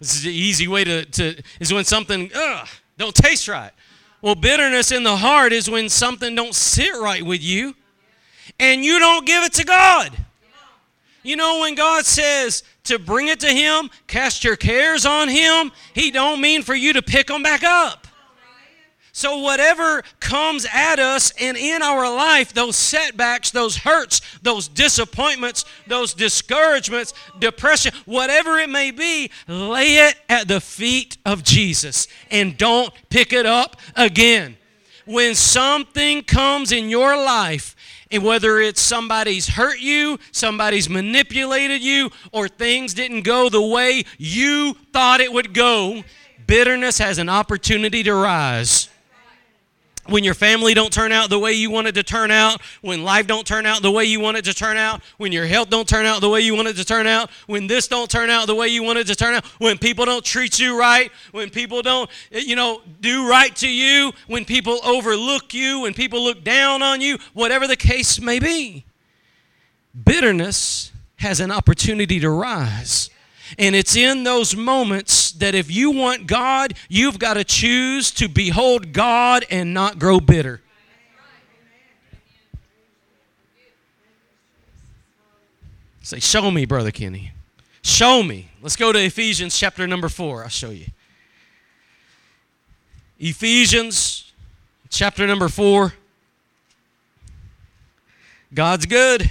[0.00, 3.72] This is the easy way to, to is when something ugh, don't taste right.
[4.20, 7.74] Well, bitterness in the heart is when something don't sit right with you
[8.58, 10.16] and you don't give it to God.
[11.22, 15.70] You know when God says to bring it to him, cast your cares on him,
[15.94, 18.07] he don't mean for you to pick them back up.
[19.18, 25.64] So, whatever comes at us and in our life, those setbacks, those hurts, those disappointments,
[25.88, 32.56] those discouragements, depression, whatever it may be, lay it at the feet of Jesus and
[32.56, 34.56] don't pick it up again.
[35.04, 37.74] When something comes in your life,
[38.12, 44.04] and whether it's somebody's hurt you, somebody's manipulated you, or things didn't go the way
[44.16, 46.04] you thought it would go,
[46.46, 48.88] bitterness has an opportunity to rise
[50.08, 53.04] when your family don't turn out the way you want it to turn out when
[53.04, 55.68] life don't turn out the way you want it to turn out when your health
[55.68, 58.30] don't turn out the way you want it to turn out when this don't turn
[58.30, 61.12] out the way you want it to turn out when people don't treat you right
[61.32, 65.94] when people don't eh, you know do right to you when people overlook you when
[65.94, 68.84] people look down on you whatever the case may be
[70.04, 73.10] bitterness has an opportunity to rise
[73.56, 78.28] and it's in those moments that if you want God, you've got to choose to
[78.28, 80.60] behold God and not grow bitter.
[86.02, 87.32] Say, show me, Brother Kenny.
[87.82, 88.48] Show me.
[88.62, 90.42] Let's go to Ephesians chapter number four.
[90.42, 90.86] I'll show you.
[93.18, 94.32] Ephesians
[94.88, 95.94] chapter number four.
[98.54, 99.30] God's good.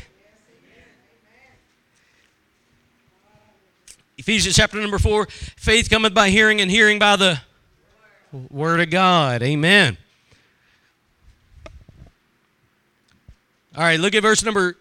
[4.27, 7.39] Ephesians chapter number 4 faith cometh by hearing, and hearing by the
[8.49, 9.41] Word of God.
[9.41, 9.95] Amen.
[13.73, 14.75] All right, look at verse number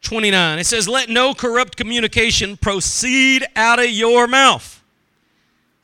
[0.00, 0.58] 29.
[0.58, 4.82] It says, Let no corrupt communication proceed out of your mouth.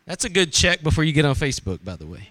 [0.06, 2.30] That's a good check before you get on Facebook, by the way.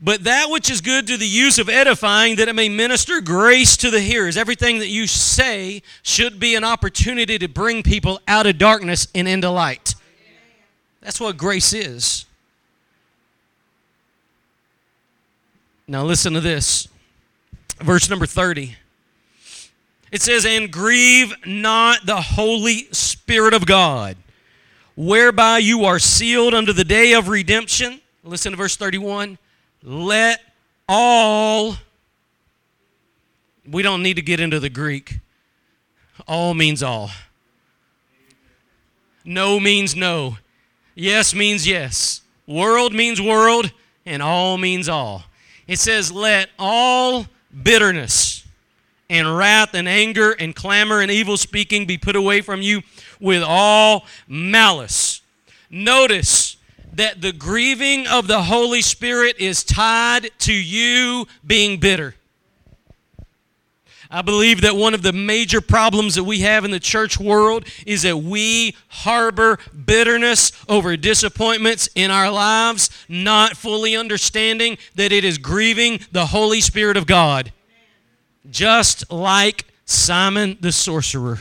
[0.00, 3.76] But that which is good to the use of edifying, that it may minister grace
[3.78, 4.36] to the hearers.
[4.36, 9.26] Everything that you say should be an opportunity to bring people out of darkness and
[9.26, 9.96] into light.
[11.00, 12.26] That's what grace is.
[15.88, 16.86] Now, listen to this.
[17.80, 18.76] Verse number 30.
[20.12, 24.16] It says, And grieve not the Holy Spirit of God,
[24.96, 28.00] whereby you are sealed unto the day of redemption.
[28.22, 29.38] Listen to verse 31
[29.82, 30.40] let
[30.88, 31.76] all,
[33.66, 35.20] we don't need to get into the Greek.
[36.26, 37.10] All means all.
[39.24, 40.38] No means no.
[40.94, 42.22] Yes means yes.
[42.46, 43.72] World means world,
[44.06, 45.24] and all means all.
[45.66, 47.26] It says, Let all
[47.62, 48.44] bitterness
[49.10, 52.82] and wrath and anger and clamor and evil speaking be put away from you
[53.20, 55.20] with all malice.
[55.70, 56.47] Notice
[56.92, 62.14] that the grieving of the Holy Spirit is tied to you being bitter.
[64.10, 67.66] I believe that one of the major problems that we have in the church world
[67.86, 75.24] is that we harbor bitterness over disappointments in our lives, not fully understanding that it
[75.24, 77.52] is grieving the Holy Spirit of God.
[78.50, 81.40] Just like Simon the sorcerer.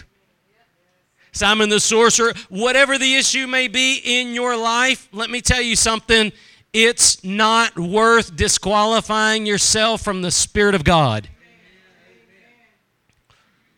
[1.37, 5.75] Simon the sorcerer, whatever the issue may be in your life, let me tell you
[5.75, 6.31] something.
[6.73, 11.29] It's not worth disqualifying yourself from the Spirit of God.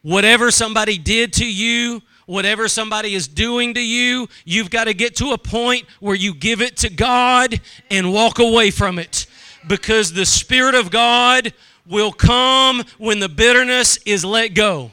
[0.01, 5.17] Whatever somebody did to you, whatever somebody is doing to you, you've got to get
[5.17, 7.59] to a point where you give it to God
[7.91, 9.27] and walk away from it.
[9.67, 11.53] Because the Spirit of God
[11.85, 14.91] will come when the bitterness is let go.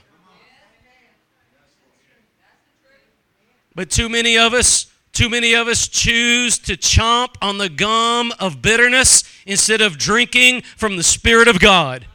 [3.77, 8.33] But too many of us, too many of us choose to chomp on the gum
[8.41, 12.07] of bitterness instead of drinking from the Spirit of God.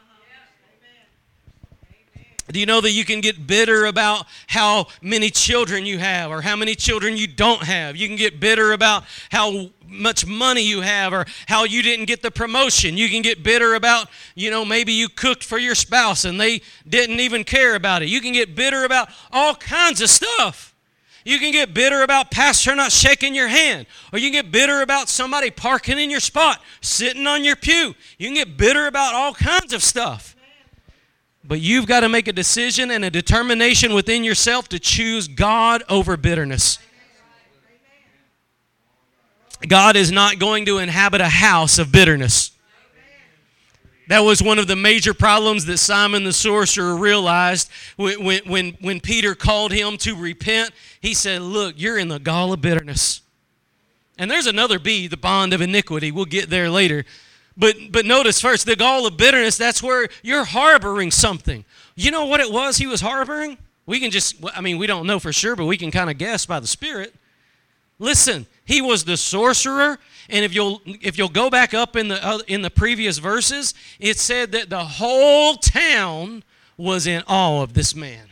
[2.51, 6.41] Do you know that you can get bitter about how many children you have or
[6.41, 7.95] how many children you don't have?
[7.95, 12.23] You can get bitter about how much money you have or how you didn't get
[12.23, 12.97] the promotion.
[12.97, 16.61] You can get bitter about, you know, maybe you cooked for your spouse and they
[16.89, 18.09] didn't even care about it.
[18.09, 20.70] You can get bitter about all kinds of stuff.
[21.23, 24.81] You can get bitter about pastor not shaking your hand, or you can get bitter
[24.81, 27.93] about somebody parking in your spot, sitting on your pew.
[28.17, 30.35] You can get bitter about all kinds of stuff.
[31.43, 35.83] But you've got to make a decision and a determination within yourself to choose God
[35.89, 36.79] over bitterness.
[39.67, 42.50] God is not going to inhabit a house of bitterness.
[44.07, 48.99] That was one of the major problems that Simon the sorcerer realized when, when, when,
[48.99, 50.71] Peter called him to repent.
[50.99, 53.21] He said, Look, you're in the gall of bitterness.
[54.17, 56.11] And there's another B, the bond of iniquity.
[56.11, 57.05] We'll get there later.
[57.57, 61.65] But, but notice first, the gall of bitterness, that's where you're harboring something.
[61.95, 63.57] You know what it was he was harboring?
[63.85, 66.17] We can just, I mean, we don't know for sure, but we can kind of
[66.17, 67.13] guess by the Spirit.
[67.99, 69.99] Listen, he was the sorcerer,
[70.31, 73.73] and if you'll if you'll go back up in the uh, in the previous verses,
[73.99, 76.43] it said that the whole town
[76.77, 78.29] was in awe of this man.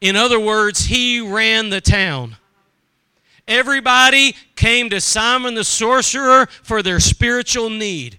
[0.00, 2.36] In other words, he ran the town.
[3.48, 8.18] Everybody came to Simon the sorcerer for their spiritual need.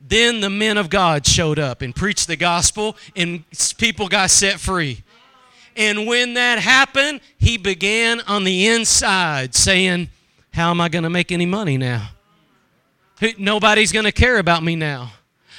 [0.00, 3.44] Then the men of God showed up and preached the gospel, and
[3.78, 5.02] people got set free.
[5.76, 10.10] And when that happened, he began on the inside saying,
[10.54, 12.10] How am I going to make any money now?
[13.38, 15.10] Nobody's going to care about me now.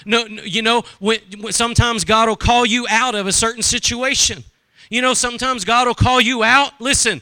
[0.06, 0.84] No, you know,
[1.50, 4.46] sometimes God will call you out of a certain situation.
[4.89, 6.80] You know, sometimes God will call you out.
[6.80, 7.22] Listen,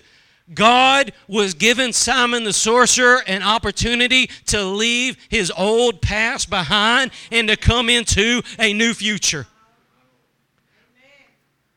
[0.54, 7.48] God was giving Simon the sorcerer an opportunity to leave his old past behind and
[7.48, 9.48] to come into a new future.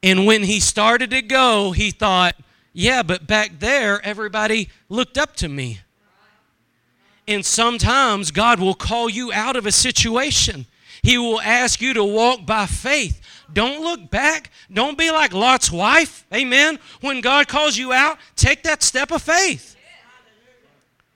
[0.03, 2.37] And when he started to go, he thought,
[2.75, 5.81] yeah, but back there, everybody looked up to me.
[7.29, 10.67] And sometimes God will call you out of a situation.
[11.03, 13.21] He will ask you to walk by faith.
[13.53, 14.51] Don't look back.
[14.73, 16.25] Don't be like Lot's wife.
[16.35, 16.79] Amen.
[17.01, 19.77] When God calls you out, take that step of faith.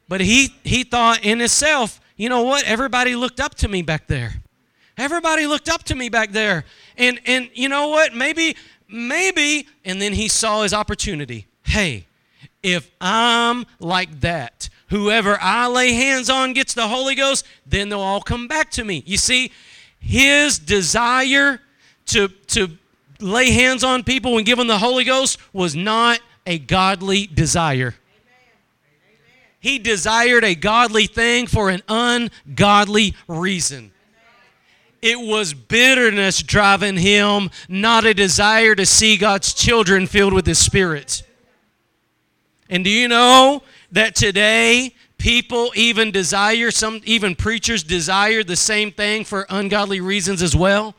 [0.09, 2.65] But he he thought in himself, you know what?
[2.65, 4.35] Everybody looked up to me back there.
[4.99, 6.65] Everybody looked up to me back there.
[6.97, 8.15] And and you know what?
[8.15, 8.57] Maybe
[8.89, 11.47] maybe and then he saw his opportunity.
[11.65, 12.07] Hey,
[12.63, 18.01] if I'm like that, whoever I lay hands on gets the Holy Ghost, then they'll
[18.01, 19.03] all come back to me.
[19.07, 19.53] You see,
[19.99, 21.61] his desire
[22.07, 22.68] to, to
[23.20, 27.95] lay hands on people and give them the Holy Ghost was not a godly desire.
[29.61, 33.93] He desired a godly thing for an ungodly reason.
[35.03, 40.59] It was bitterness driving him, not a desire to see God's children filled with His
[40.59, 41.22] Spirit.
[42.68, 43.62] And do you know
[43.93, 50.43] that today people even desire, some even preachers desire the same thing for ungodly reasons
[50.43, 50.95] as well?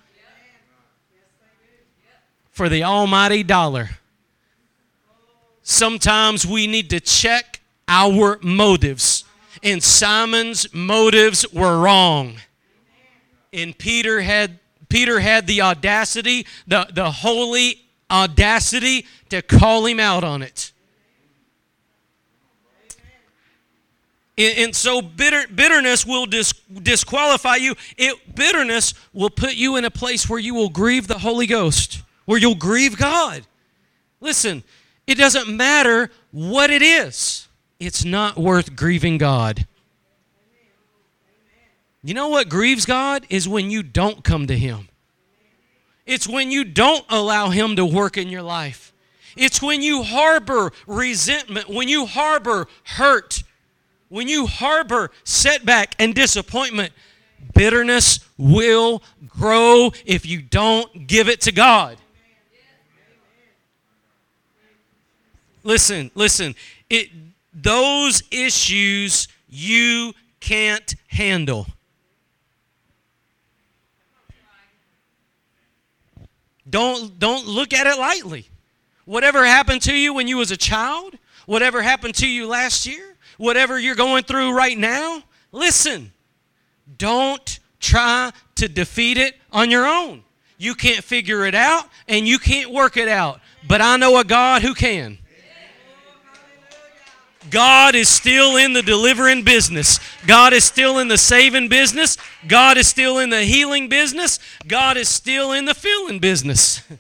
[2.52, 3.92] For the almighty dollar.
[5.64, 9.24] Sometimes we need to check our motives.
[9.64, 12.38] And Simon's motives were wrong.
[13.54, 17.82] And Peter had Peter had the audacity, the, the holy
[18.12, 20.74] audacity to call him out on it.
[24.42, 27.76] And, so bitter, bitterness will dis, disqualify you.
[27.98, 32.02] It, bitterness will put you in a place where you will grieve the Holy Ghost,
[32.26, 33.46] where you'll grieve God.
[34.20, 34.64] Listen,
[35.06, 37.48] it doesn't matter what it is,
[37.80, 39.68] it's not worth grieving God.
[42.04, 44.90] You know what grieves God is when you don't come to Him.
[46.06, 48.92] It's when you don't allow Him to work in your life.
[49.38, 53.44] It's when you harbor resentment, when you harbor hurt,
[54.12, 56.92] when you harbor setback and disappointment,
[57.54, 61.98] bitterness will grow if you don't give it to God.
[65.64, 66.56] Listen, listen.
[66.90, 67.10] It
[67.54, 71.68] those issues you can't handle.
[76.70, 78.50] Don't don't look at it lightly.
[79.06, 83.11] Whatever happened to you when you was a child, whatever happened to you last year,
[83.42, 86.14] whatever you're going through right now, listen,
[86.98, 90.24] don't try to defeat it on your own.
[90.60, 93.42] You can't figure it out and you can't work it out.
[93.68, 95.18] But I know a God who can.
[97.50, 100.00] God is still in the delivering business.
[100.28, 102.18] God is still in the saving business.
[102.48, 104.38] God is still in the healing business.
[104.68, 106.84] God is still in the filling business.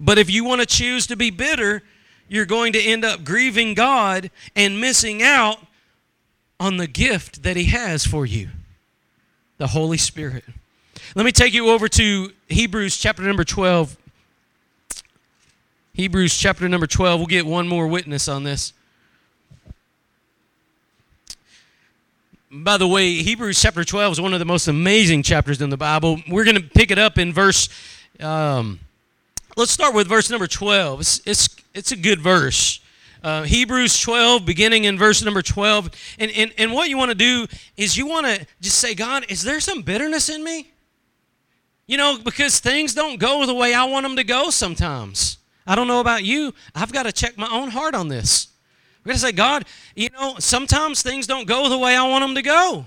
[0.00, 1.82] but if you want to choose to be bitter,
[2.30, 5.58] you're going to end up grieving God and missing out
[6.60, 8.48] on the gift that He has for you
[9.58, 10.44] the Holy Spirit.
[11.14, 13.98] Let me take you over to Hebrews chapter number 12.
[15.92, 17.20] Hebrews chapter number 12.
[17.20, 18.72] We'll get one more witness on this.
[22.50, 25.76] By the way, Hebrews chapter 12 is one of the most amazing chapters in the
[25.76, 26.22] Bible.
[26.28, 27.68] We're going to pick it up in verse.
[28.20, 28.78] Um,
[29.56, 31.00] let's start with verse number 12.
[31.00, 32.80] It's, it's, it's a good verse.
[33.22, 35.90] Uh, Hebrews 12, beginning in verse number 12.
[36.18, 37.46] And, and, and what you want to do
[37.76, 40.70] is you want to just say, God, is there some bitterness in me?
[41.86, 45.38] You know, because things don't go the way I want them to go sometimes.
[45.66, 46.54] I don't know about you.
[46.74, 48.48] I've got to check my own heart on this.
[49.04, 52.22] We're going to say, God, you know, sometimes things don't go the way I want
[52.22, 52.86] them to go.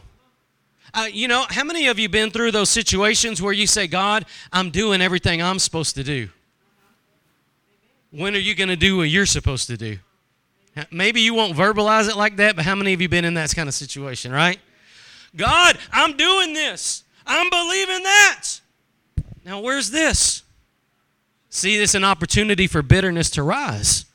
[0.93, 4.26] Uh, you know, how many of you been through those situations where you say, God,
[4.51, 6.30] I'm doing everything I'm supposed to do?
[8.14, 9.97] When are you going to do what you're supposed to do?
[10.91, 13.55] Maybe you won't verbalize it like that, but how many of you been in that
[13.55, 14.59] kind of situation, right?
[15.36, 17.03] God, I'm doing this.
[17.26, 18.45] I'm believing that.
[19.43, 20.43] Now, where's this?
[21.49, 24.05] See, this an opportunity for bitterness to rise.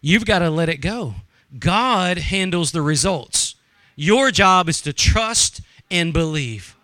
[0.00, 1.14] You've got to let it go.
[1.58, 3.54] God handles the results.
[3.96, 5.60] Your job is to trust
[5.90, 6.76] and believe.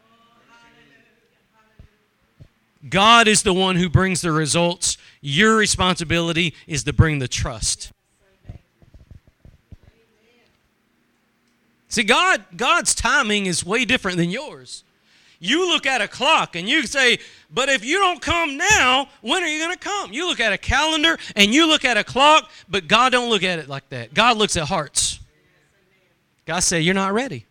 [2.89, 4.98] God is the one who brings the results.
[5.21, 7.93] Your responsibility is to bring the trust.
[11.89, 14.85] See, God, God's timing is way different than yours.
[15.41, 17.19] You look at a clock and you say,
[17.51, 20.13] but if you don't come now, when are you going to come?
[20.13, 23.43] You look at a calendar and you look at a clock, but God don't look
[23.43, 24.13] at it like that.
[24.13, 25.21] God looks at hearts.
[26.45, 27.47] God said, You're not ready.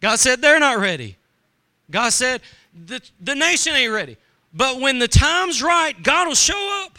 [0.00, 1.16] God said, They're not ready.
[1.90, 2.40] God said,
[2.86, 4.16] The, the nation ain't ready.
[4.52, 6.98] But when the time's right, God will show up.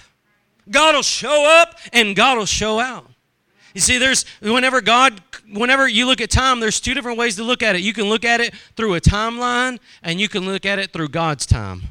[0.69, 3.07] God will show up and God will show out.
[3.73, 5.21] You see, there's whenever God,
[5.53, 7.83] whenever you look at time, there's two different ways to look at it.
[7.83, 11.09] You can look at it through a timeline, and you can look at it through
[11.09, 11.83] God's time.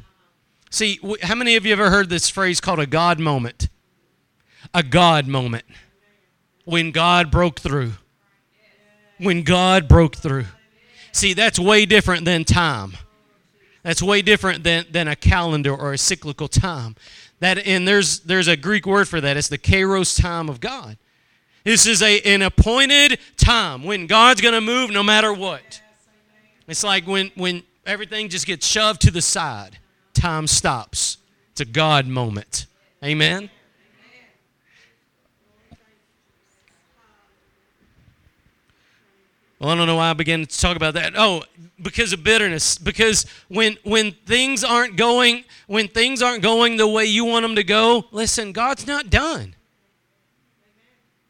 [0.69, 3.69] See, how many of you ever heard this phrase called a God moment?
[4.73, 5.63] A God moment.
[6.65, 7.93] When God broke through.
[9.17, 10.45] When God broke through.
[11.13, 12.97] See, that's way different than time.
[13.87, 16.97] That's way different than, than a calendar or a cyclical time.
[17.39, 19.37] That and there's there's a Greek word for that.
[19.37, 20.97] It's the kairos time of God.
[21.63, 25.81] This is a, an appointed time when God's to move no matter what.
[26.67, 29.77] It's like when, when everything just gets shoved to the side,
[30.13, 31.19] time stops.
[31.53, 32.65] It's a God moment.
[33.01, 33.49] Amen?
[39.59, 41.13] Well, I don't know why I began to talk about that.
[41.15, 41.43] Oh,
[41.81, 42.77] because of bitterness.
[42.77, 47.55] Because when when things aren't going when things aren't going the way you want them
[47.55, 49.55] to go, listen, God's not done.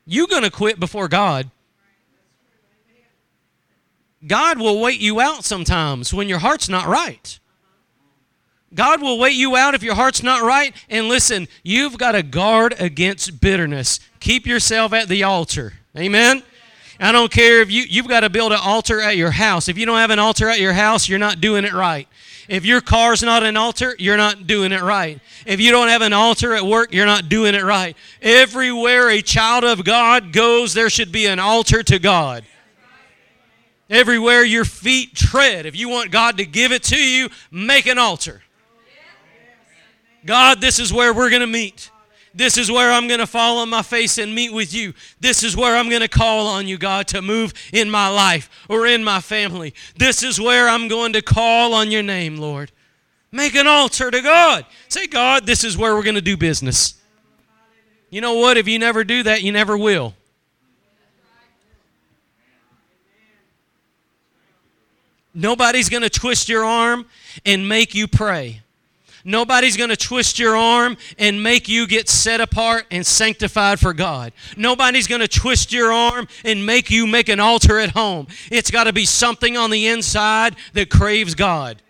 [0.05, 1.51] You're going to quit before God.
[4.25, 7.39] God will wait you out sometimes when your heart's not right.
[8.73, 10.73] God will wait you out if your heart's not right.
[10.89, 13.99] And listen, you've got to guard against bitterness.
[14.19, 15.73] Keep yourself at the altar.
[15.97, 16.43] Amen.
[16.99, 19.67] I don't care if you you've got to build an altar at your house.
[19.67, 22.07] If you don't have an altar at your house, you're not doing it right.
[22.47, 25.19] If your car's not an altar, you're not doing it right.
[25.45, 27.95] If you don't have an altar at work, you're not doing it right.
[28.21, 32.45] Everywhere a child of God goes, there should be an altar to God.
[33.89, 37.97] Everywhere your feet tread, if you want God to give it to you, make an
[37.97, 38.41] altar.
[40.25, 41.89] God, this is where we're going to meet.
[42.33, 44.93] This is where I'm going to fall on my face and meet with you.
[45.19, 48.49] This is where I'm going to call on you, God, to move in my life
[48.69, 49.73] or in my family.
[49.97, 52.71] This is where I'm going to call on your name, Lord.
[53.31, 54.65] Make an altar to God.
[54.87, 56.95] Say, God, this is where we're going to do business.
[58.09, 58.57] You know what?
[58.57, 60.13] If you never do that, you never will.
[65.33, 67.05] Nobody's going to twist your arm
[67.45, 68.61] and make you pray.
[69.27, 73.93] Nobody's going to twist your arm and make you get set apart and sanctified for
[73.93, 74.31] God.
[74.55, 78.27] Nobody's going to twist your arm and make you make an altar at home.
[78.49, 81.81] It's got to be something on the inside that craves God.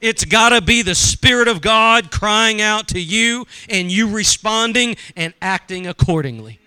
[0.00, 4.96] It's got to be the Spirit of God crying out to you and you responding
[5.14, 6.58] and acting accordingly.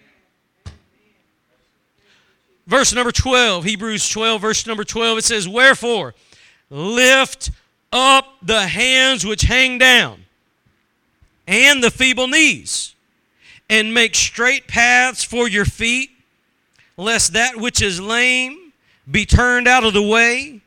[2.66, 6.16] Verse number 12, Hebrews 12, verse number 12, it says, Wherefore,
[6.70, 7.52] lift
[7.94, 10.26] up the hands which hang down
[11.48, 12.96] and the feeble knees,
[13.70, 16.10] and make straight paths for your feet,
[16.98, 18.72] lest that which is lame
[19.10, 20.62] be turned out of the way,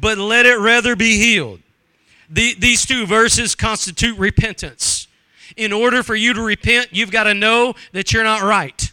[0.00, 1.60] but let it rather be healed.
[2.30, 5.06] The, these two verses constitute repentance.
[5.56, 8.90] In order for you to repent, you've got to know that you're not right.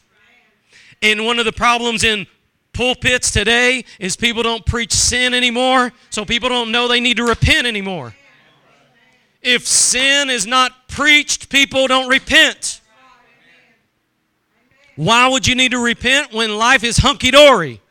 [1.02, 2.28] And one of the problems in
[2.74, 7.26] pulpits today is people don't preach sin anymore, so people don't know they need to
[7.26, 8.16] repent anymore.
[9.42, 12.82] If sin is not preached, people don't repent.
[14.96, 17.82] Why would you need to repent when life is hunky dory?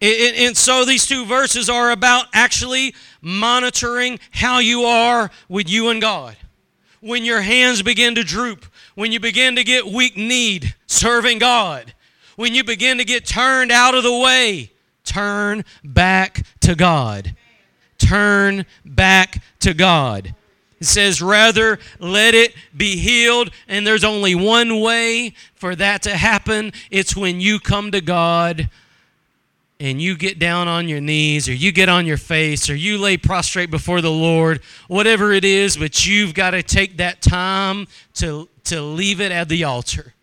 [0.00, 6.00] And so these two verses are about actually monitoring how you are with you and
[6.00, 6.36] God.
[7.00, 11.94] When your hands begin to droop, when you begin to get weak need serving God,
[12.36, 14.72] when you begin to get turned out of the way,
[15.04, 17.36] turn back to God.
[17.98, 20.34] Turn back to God.
[20.80, 23.50] It says, rather, let it be healed.
[23.68, 28.68] And there's only one way for that to happen it's when you come to God
[29.84, 32.96] and you get down on your knees or you get on your face or you
[32.96, 37.86] lay prostrate before the Lord, whatever it is, but you've got to take that time
[38.14, 40.14] to, to leave it at the altar.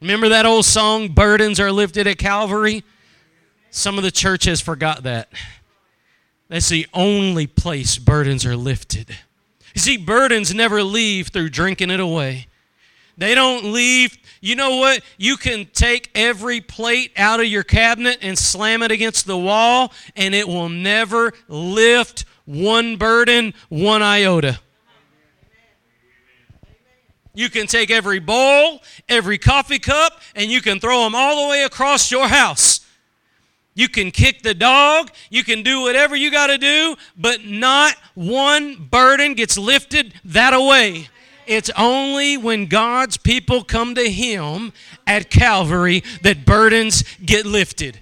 [0.00, 2.82] Remember that old song, Burdens Are Lifted at Calvary?
[3.70, 5.28] Some of the church has forgot that.
[6.48, 9.16] That's the only place burdens are lifted.
[9.72, 12.48] You see, burdens never leave through drinking it away.
[13.18, 14.16] They don't leave.
[14.40, 15.02] You know what?
[15.18, 19.92] You can take every plate out of your cabinet and slam it against the wall,
[20.16, 24.60] and it will never lift one burden, one iota.
[27.34, 31.50] You can take every bowl, every coffee cup, and you can throw them all the
[31.50, 32.80] way across your house.
[33.74, 37.94] You can kick the dog, you can do whatever you got to do, but not
[38.14, 41.08] one burden gets lifted that away.
[41.50, 44.72] It's only when God's people come to Him
[45.04, 47.98] at Calvary that burdens get lifted.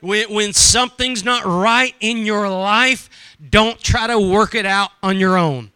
[0.00, 3.10] When, when something's not right in your life,
[3.50, 5.70] don't try to work it out on your own.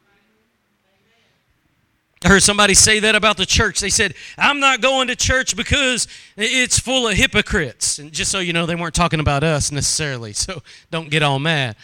[2.24, 3.80] I heard somebody say that about the church.
[3.80, 6.08] They said, I'm not going to church because
[6.38, 7.98] it's full of hypocrites.
[7.98, 11.38] And just so you know, they weren't talking about us necessarily, so don't get all
[11.38, 11.76] mad.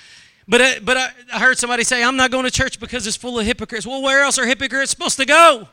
[0.48, 3.16] But, uh, but I, I heard somebody say, I'm not going to church because it's
[3.16, 3.86] full of hypocrites.
[3.86, 5.68] Well, where else are hypocrites supposed to go?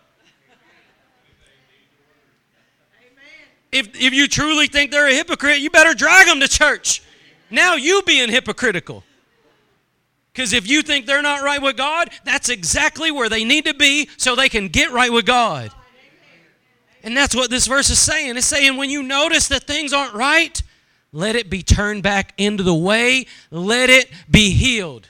[3.71, 7.01] If, if you truly think they're a hypocrite, you better drag them to church.
[7.49, 9.03] Now you being hypocritical.
[10.31, 13.73] Because if you think they're not right with God, that's exactly where they need to
[13.73, 15.71] be so they can get right with God.
[17.03, 18.37] And that's what this verse is saying.
[18.37, 20.61] It's saying when you notice that things aren't right,
[21.13, 25.07] let it be turned back into the way, let it be healed.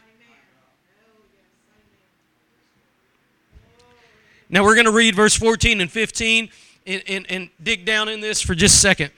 [4.49, 6.49] Now we're going to read verse 14 and 15
[6.85, 9.11] and, and, and dig down in this for just a second.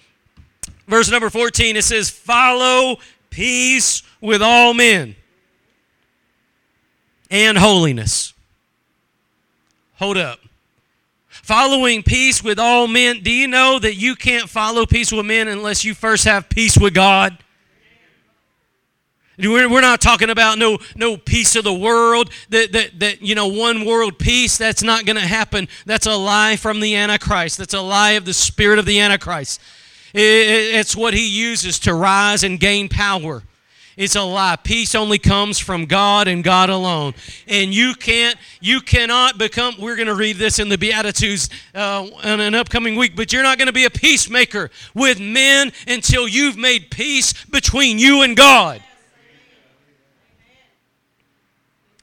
[0.87, 2.97] Verse number 14 it says, Follow
[3.31, 5.15] peace with all men
[7.29, 8.33] and holiness.
[9.95, 10.39] Hold up.
[11.45, 13.19] Following peace with all men.
[13.21, 16.75] Do you know that you can't follow peace with men unless you first have peace
[16.75, 17.37] with God?
[19.37, 23.45] We're, not talking about no, no peace of the world, that, that, that, you know,
[23.45, 24.57] one world peace.
[24.57, 25.67] That's not going to happen.
[25.85, 27.59] That's a lie from the Antichrist.
[27.59, 29.61] That's a lie of the spirit of the Antichrist.
[30.15, 33.43] It's what he uses to rise and gain power.
[33.97, 34.57] It's a lie.
[34.57, 37.13] Peace only comes from God and God alone.
[37.47, 42.07] And you can't, you cannot become, we're going to read this in the Beatitudes uh,
[42.23, 46.27] in an upcoming week, but you're not going to be a peacemaker with men until
[46.27, 48.83] you've made peace between you and God.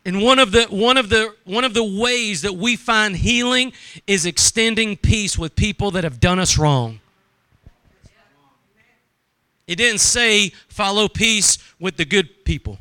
[0.05, 3.73] And one of the one of the one of the ways that we find healing
[4.09, 6.99] is extending peace with people that have done us wrong.
[9.67, 12.79] It didn't say follow peace with the good people.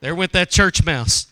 [0.00, 1.26] There went that church mouse.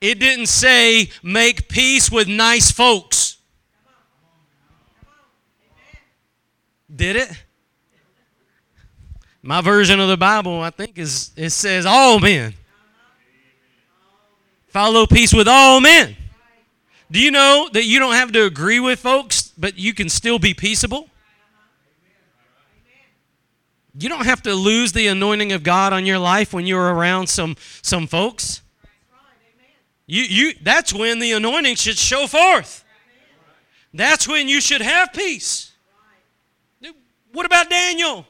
[0.00, 3.38] It didn't say make peace with nice folks.
[6.94, 7.30] Did it?
[9.42, 12.54] My version of the Bible, I think, is it says all men.
[14.68, 16.16] Follow peace with all men.
[17.10, 20.38] Do you know that you don't have to agree with folks, but you can still
[20.38, 21.10] be peaceable?
[23.98, 27.26] You don't have to lose the anointing of God on your life when you're around
[27.26, 28.62] some, some folks.
[30.06, 32.84] You, you, that's when the anointing should show forth.
[33.92, 35.72] That's when you should have peace.
[37.32, 38.24] What about Daniel?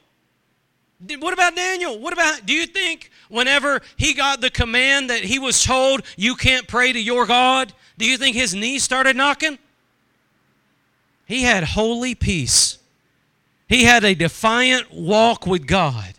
[1.18, 1.98] What about Daniel?
[1.98, 6.34] What about, do you think whenever he got the command that he was told, you
[6.34, 9.58] can't pray to your God, do you think his knees started knocking?
[11.28, 12.78] He had holy peace.
[13.68, 16.14] He had a defiant walk with God.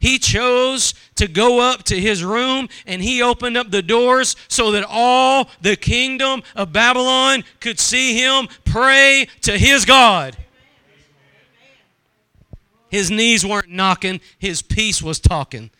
[0.00, 4.70] He chose to go up to his room and he opened up the doors so
[4.70, 10.36] that all the kingdom of Babylon could see him pray to his God.
[12.88, 15.70] His knees weren't knocking, his peace was talking.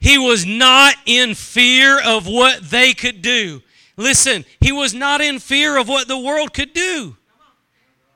[0.00, 3.62] He was not in fear of what they could do.
[3.96, 7.16] Listen, he was not in fear of what the world could do.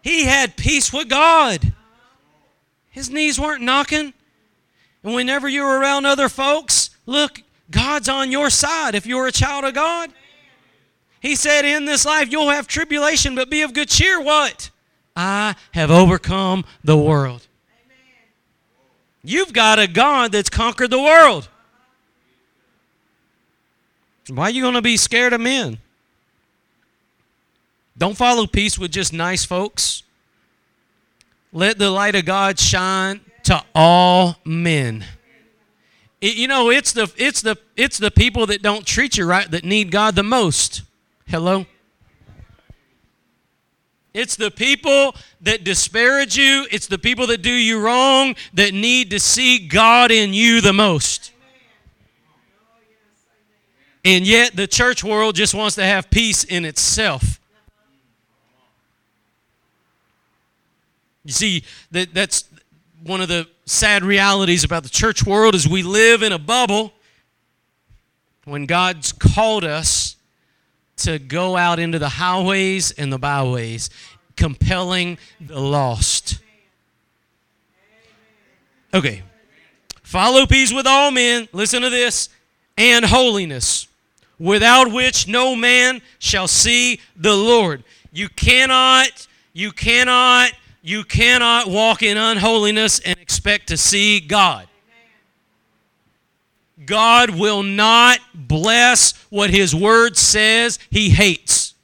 [0.02, 1.72] He had peace with God.
[2.90, 4.12] His knees weren't knocking.
[5.02, 9.64] And whenever you're around other folks, look, God's on your side if you're a child
[9.64, 10.10] of God.
[11.20, 14.20] He said, In this life you'll have tribulation, but be of good cheer.
[14.20, 14.70] What?
[15.14, 17.46] I have overcome the world.
[19.22, 21.48] You've got a God that's conquered the world.
[24.30, 25.78] Why are you going to be scared of men?
[27.96, 30.02] Don't follow peace with just nice folks.
[31.52, 35.04] Let the light of God shine to all men.
[36.20, 39.50] It, you know, it's the it's the it's the people that don't treat you right
[39.50, 40.82] that need God the most.
[41.26, 41.66] Hello.
[44.14, 49.10] It's the people that disparage you, it's the people that do you wrong that need
[49.10, 51.32] to see God in you the most.
[54.08, 57.38] And yet the church world just wants to have peace in itself.
[61.26, 62.44] You see, that, that's
[63.02, 66.94] one of the sad realities about the church world is we live in a bubble
[68.46, 70.16] when God's called us
[70.96, 73.90] to go out into the highways and the byways,
[74.36, 76.38] compelling the lost.
[78.94, 79.22] Okay.
[80.02, 81.46] Follow peace with all men.
[81.52, 82.30] Listen to this.
[82.78, 83.87] And holiness,
[84.38, 87.84] without which no man shall see the Lord.
[88.12, 94.68] You cannot, you cannot, you cannot walk in unholiness and expect to see God.
[96.86, 101.74] God will not bless what His Word says He hates.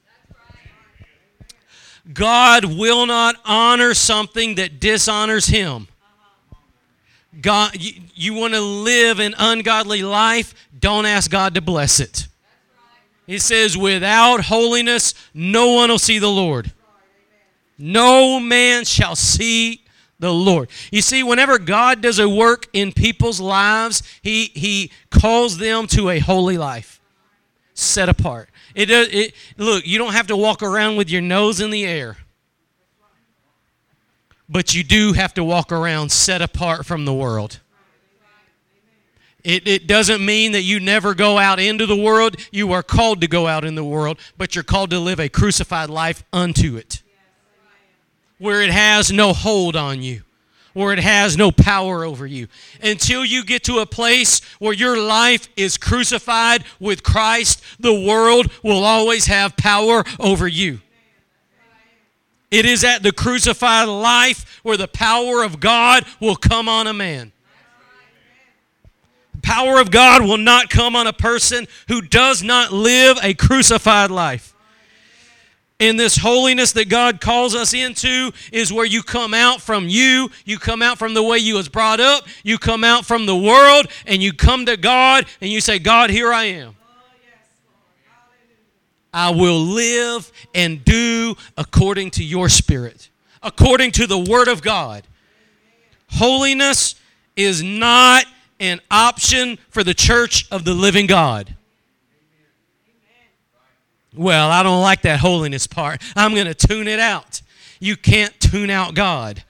[2.13, 5.89] God will not honor something that dishonors Him.
[7.41, 12.29] God, you, you want to live an ungodly life, don't ask God to bless it.
[13.27, 16.73] He says, without holiness, no one will see the Lord.
[17.79, 19.83] No man shall see
[20.19, 20.69] the Lord.
[20.93, 26.11] You see, whenever God does a work in people's lives, He, he calls them to
[26.11, 27.01] a holy life,
[27.73, 28.51] set apart.
[28.75, 32.19] It, it, look, you don't have to walk around with your nose in the air,
[34.49, 37.61] but you do have to walk around set apart from the world.
[39.45, 42.37] It, it doesn't mean that you never go out into the world.
[42.51, 45.29] You are called to go out in the world, but you're called to live a
[45.29, 47.03] crucified life unto it
[48.39, 50.23] where it has no hold on you,
[50.73, 52.49] where it has no power over you.
[52.83, 58.51] Until you get to a place where your life is crucified with Christ, the world
[58.63, 60.81] will always have power over you.
[62.51, 66.93] It is at the crucified life where the power of God will come on a
[66.93, 67.33] man.
[69.45, 74.11] Power of God will not come on a person who does not live a crucified
[74.11, 74.55] life
[75.79, 80.31] in this holiness that God calls us into is where you come out from you,
[80.47, 83.37] you come out from the way you was brought up, you come out from the
[83.37, 86.75] world and you come to God and you say, "God, here I am."
[89.13, 93.11] I will live and do according to your spirit,
[93.43, 95.05] according to the word of God.
[96.13, 96.95] Holiness
[97.37, 98.25] is not
[98.65, 101.55] an option for the church of the living God.
[104.17, 106.01] Well, I don't like that holiness part.
[106.15, 107.43] I'm going to tune it out.
[107.81, 109.43] You can't tune out God.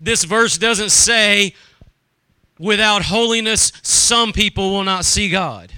[0.00, 1.54] This verse doesn't say,
[2.58, 5.72] without holiness, some people will not see God.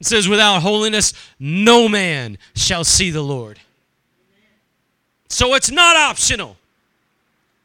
[0.00, 3.58] It says, without holiness, no man shall see the Lord.
[5.28, 6.56] So it's not optional.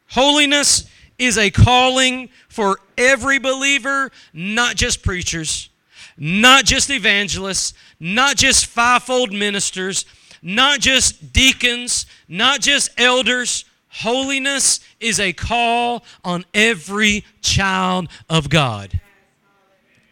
[0.08, 0.88] Holiness
[1.18, 5.70] is a calling for every believer, not just preachers
[6.16, 10.04] not just evangelists, not just fivefold ministers,
[10.42, 13.64] not just deacons, not just elders.
[13.88, 19.00] Holiness is a call on every child of God.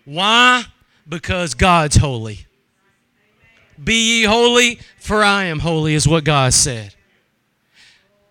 [0.05, 0.65] Why?
[1.09, 2.47] Because God's holy.
[3.83, 6.95] Be ye holy, for I am holy, is what God said.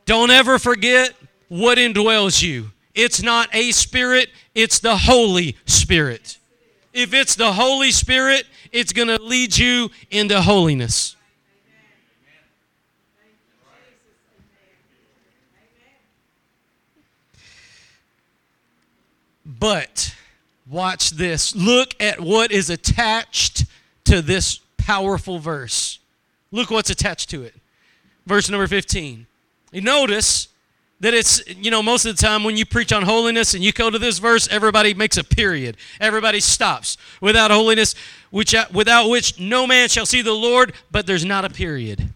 [0.05, 1.13] Don't ever forget
[1.49, 2.71] what indwells you.
[2.95, 6.37] It's not a spirit, it's the Holy Spirit.
[6.93, 11.15] If it's the Holy Spirit, it's going to lead you into holiness.
[19.45, 20.15] But
[20.69, 21.55] watch this.
[21.55, 23.65] Look at what is attached
[24.05, 25.99] to this powerful verse.
[26.51, 27.55] Look what's attached to it.
[28.25, 29.27] Verse number 15.
[29.71, 30.47] You notice
[30.99, 33.71] that it's you know most of the time when you preach on holiness and you
[33.71, 35.77] go to this verse everybody makes a period.
[35.99, 37.95] Everybody stops without holiness
[38.31, 42.09] which without which no man shall see the lord but there's not a period.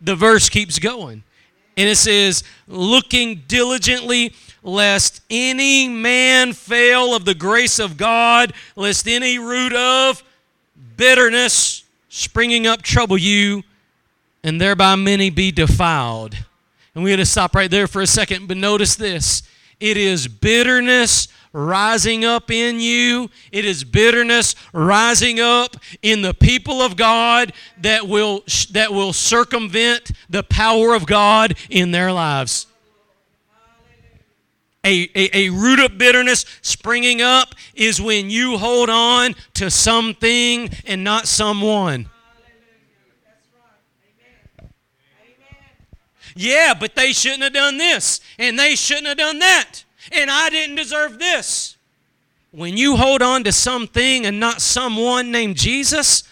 [0.00, 1.22] The verse keeps going.
[1.76, 9.06] And it says looking diligently lest any man fail of the grace of god lest
[9.06, 10.22] any root of
[10.96, 13.62] bitterness springing up trouble you
[14.42, 16.36] and thereby many be defiled
[16.94, 19.42] and we're going to stop right there for a second, but notice this
[19.80, 23.30] it is bitterness rising up in you.
[23.52, 30.10] It is bitterness rising up in the people of God that will, that will circumvent
[30.28, 32.66] the power of God in their lives.
[34.84, 40.68] A, a, a, root of bitterness springing up is when you hold on to something
[40.86, 42.10] and not someone.
[46.34, 50.50] Yeah, but they shouldn't have done this, and they shouldn't have done that, and I
[50.50, 51.76] didn't deserve this.
[52.50, 56.22] When you hold on to something and not someone named Jesus,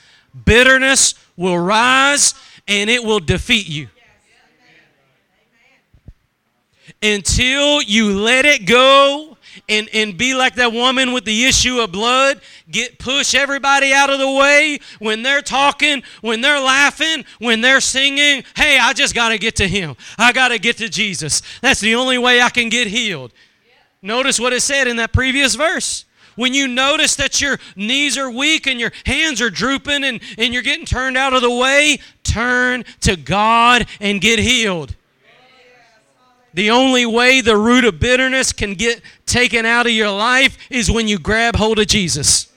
[0.44, 2.34] bitterness will rise
[2.68, 3.88] and it will defeat you.
[7.02, 9.31] until you let it go
[9.68, 12.40] and, and be like that woman with the issue of blood.
[12.70, 17.80] Get push everybody out of the way when they're talking, when they're laughing, when they're
[17.80, 18.44] singing.
[18.56, 19.96] Hey, I just got to get to him.
[20.18, 21.42] I got to get to Jesus.
[21.60, 23.32] That's the only way I can get healed.
[24.02, 26.04] Notice what it said in that previous verse.
[26.34, 30.52] When you notice that your knees are weak and your hands are drooping and, and
[30.52, 34.96] you're getting turned out of the way, turn to God and get healed.
[36.54, 40.90] The only way the root of bitterness can get taken out of your life is
[40.90, 42.52] when you grab hold of Jesus.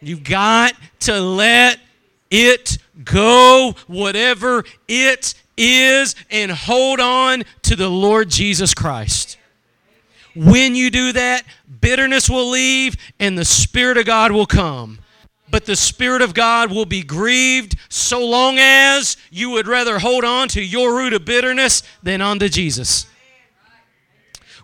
[0.00, 1.78] You've got to let
[2.30, 9.36] it go, whatever it is, and hold on to the Lord Jesus Christ.
[10.34, 11.42] When you do that,
[11.80, 14.98] bitterness will leave and the Spirit of God will come.
[15.52, 20.24] But the Spirit of God will be grieved so long as you would rather hold
[20.24, 23.06] on to your root of bitterness than on to Jesus.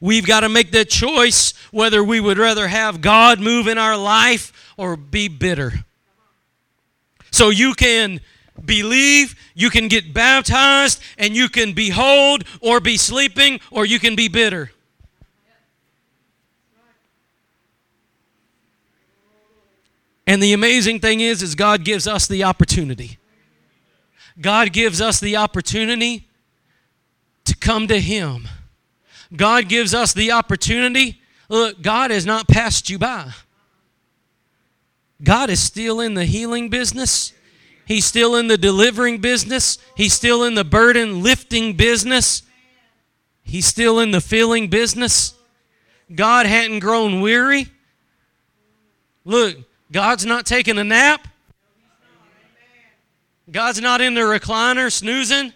[0.01, 3.99] We've got to make that choice whether we would rather have God move in our
[3.99, 5.84] life or be bitter.
[7.32, 8.22] So you can
[8.64, 14.16] believe, you can get baptized, and you can behold or be sleeping, or you can
[14.16, 14.70] be bitter.
[20.29, 23.16] And the amazing thing is is God gives us the opportunity.
[24.39, 26.29] God gives us the opportunity
[27.47, 28.47] to come to him.
[29.35, 31.22] God gives us the opportunity.
[31.49, 33.33] Look, God has not passed you by.
[35.24, 37.33] God is still in the healing business.
[37.87, 39.79] He's still in the delivering business.
[39.97, 42.43] He's still in the burden lifting business.
[43.45, 45.33] He's still in the filling business.
[46.14, 47.68] God hadn't grown weary.
[49.24, 49.57] Look,
[49.91, 51.26] God's not taking a nap.
[53.51, 55.55] God's not in the recliner snoozing.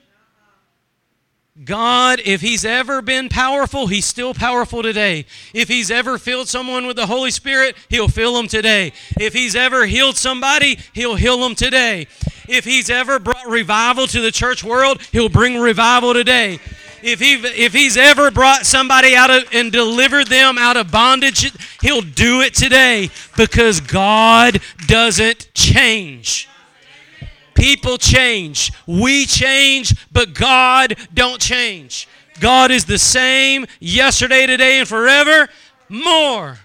[1.64, 5.26] God, if He's ever been powerful, He's still powerful today.
[5.52, 8.94] If He's ever filled someone with the Holy Spirit, He'll fill them today.
[9.20, 12.06] If He's ever healed somebody, He'll heal them today.
[12.48, 16.58] If He's ever brought revival to the church world, He'll bring revival today
[17.02, 21.52] if he if he's ever brought somebody out of and delivered them out of bondage,
[21.80, 26.48] he'll do it today because God doesn't change.
[27.54, 28.72] People change.
[28.86, 32.08] We change, but God don't change.
[32.40, 35.48] God is the same yesterday, today, and forever.
[35.88, 36.58] More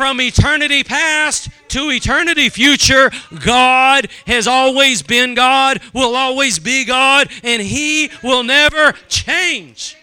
[0.00, 3.10] from eternity past to eternity future,
[3.44, 9.98] God has always been God, will always be God, and He will never change.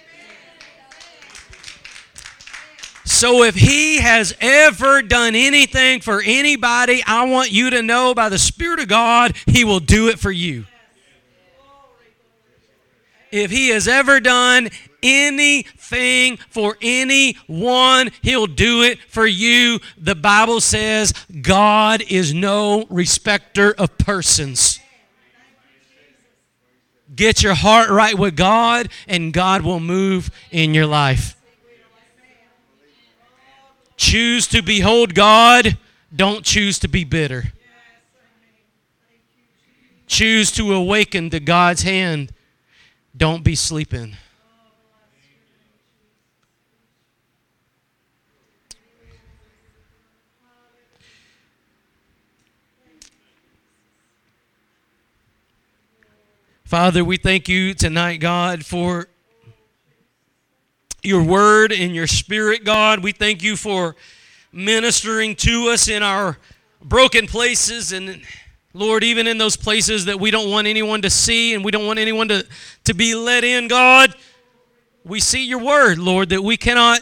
[3.06, 8.30] So, if He has ever done anything for anybody, I want you to know by
[8.30, 10.66] the Spirit of God, He will do it for you.
[13.32, 14.70] If He has ever done
[15.04, 19.80] anything for anyone, He'll do it for you.
[19.98, 24.80] The Bible says God is no respecter of persons.
[27.16, 31.36] Get your heart right with God, and God will move in your life.
[33.96, 35.78] Choose to behold God,
[36.16, 37.54] don't choose to be bitter.
[40.06, 42.32] Choose to awaken to God's hand,
[43.16, 44.16] don't be sleeping.
[56.68, 59.08] Father, we thank you tonight, God, for
[61.02, 63.02] your word and your spirit, God.
[63.02, 63.96] We thank you for
[64.52, 66.38] ministering to us in our
[66.84, 68.22] broken places and
[68.74, 71.86] Lord, even in those places that we don't want anyone to see and we don't
[71.86, 72.46] want anyone to,
[72.84, 74.14] to be let in, God,
[75.06, 77.00] we see your word, Lord, that we cannot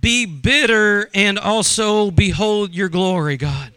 [0.00, 3.71] be bitter and also behold your glory, God.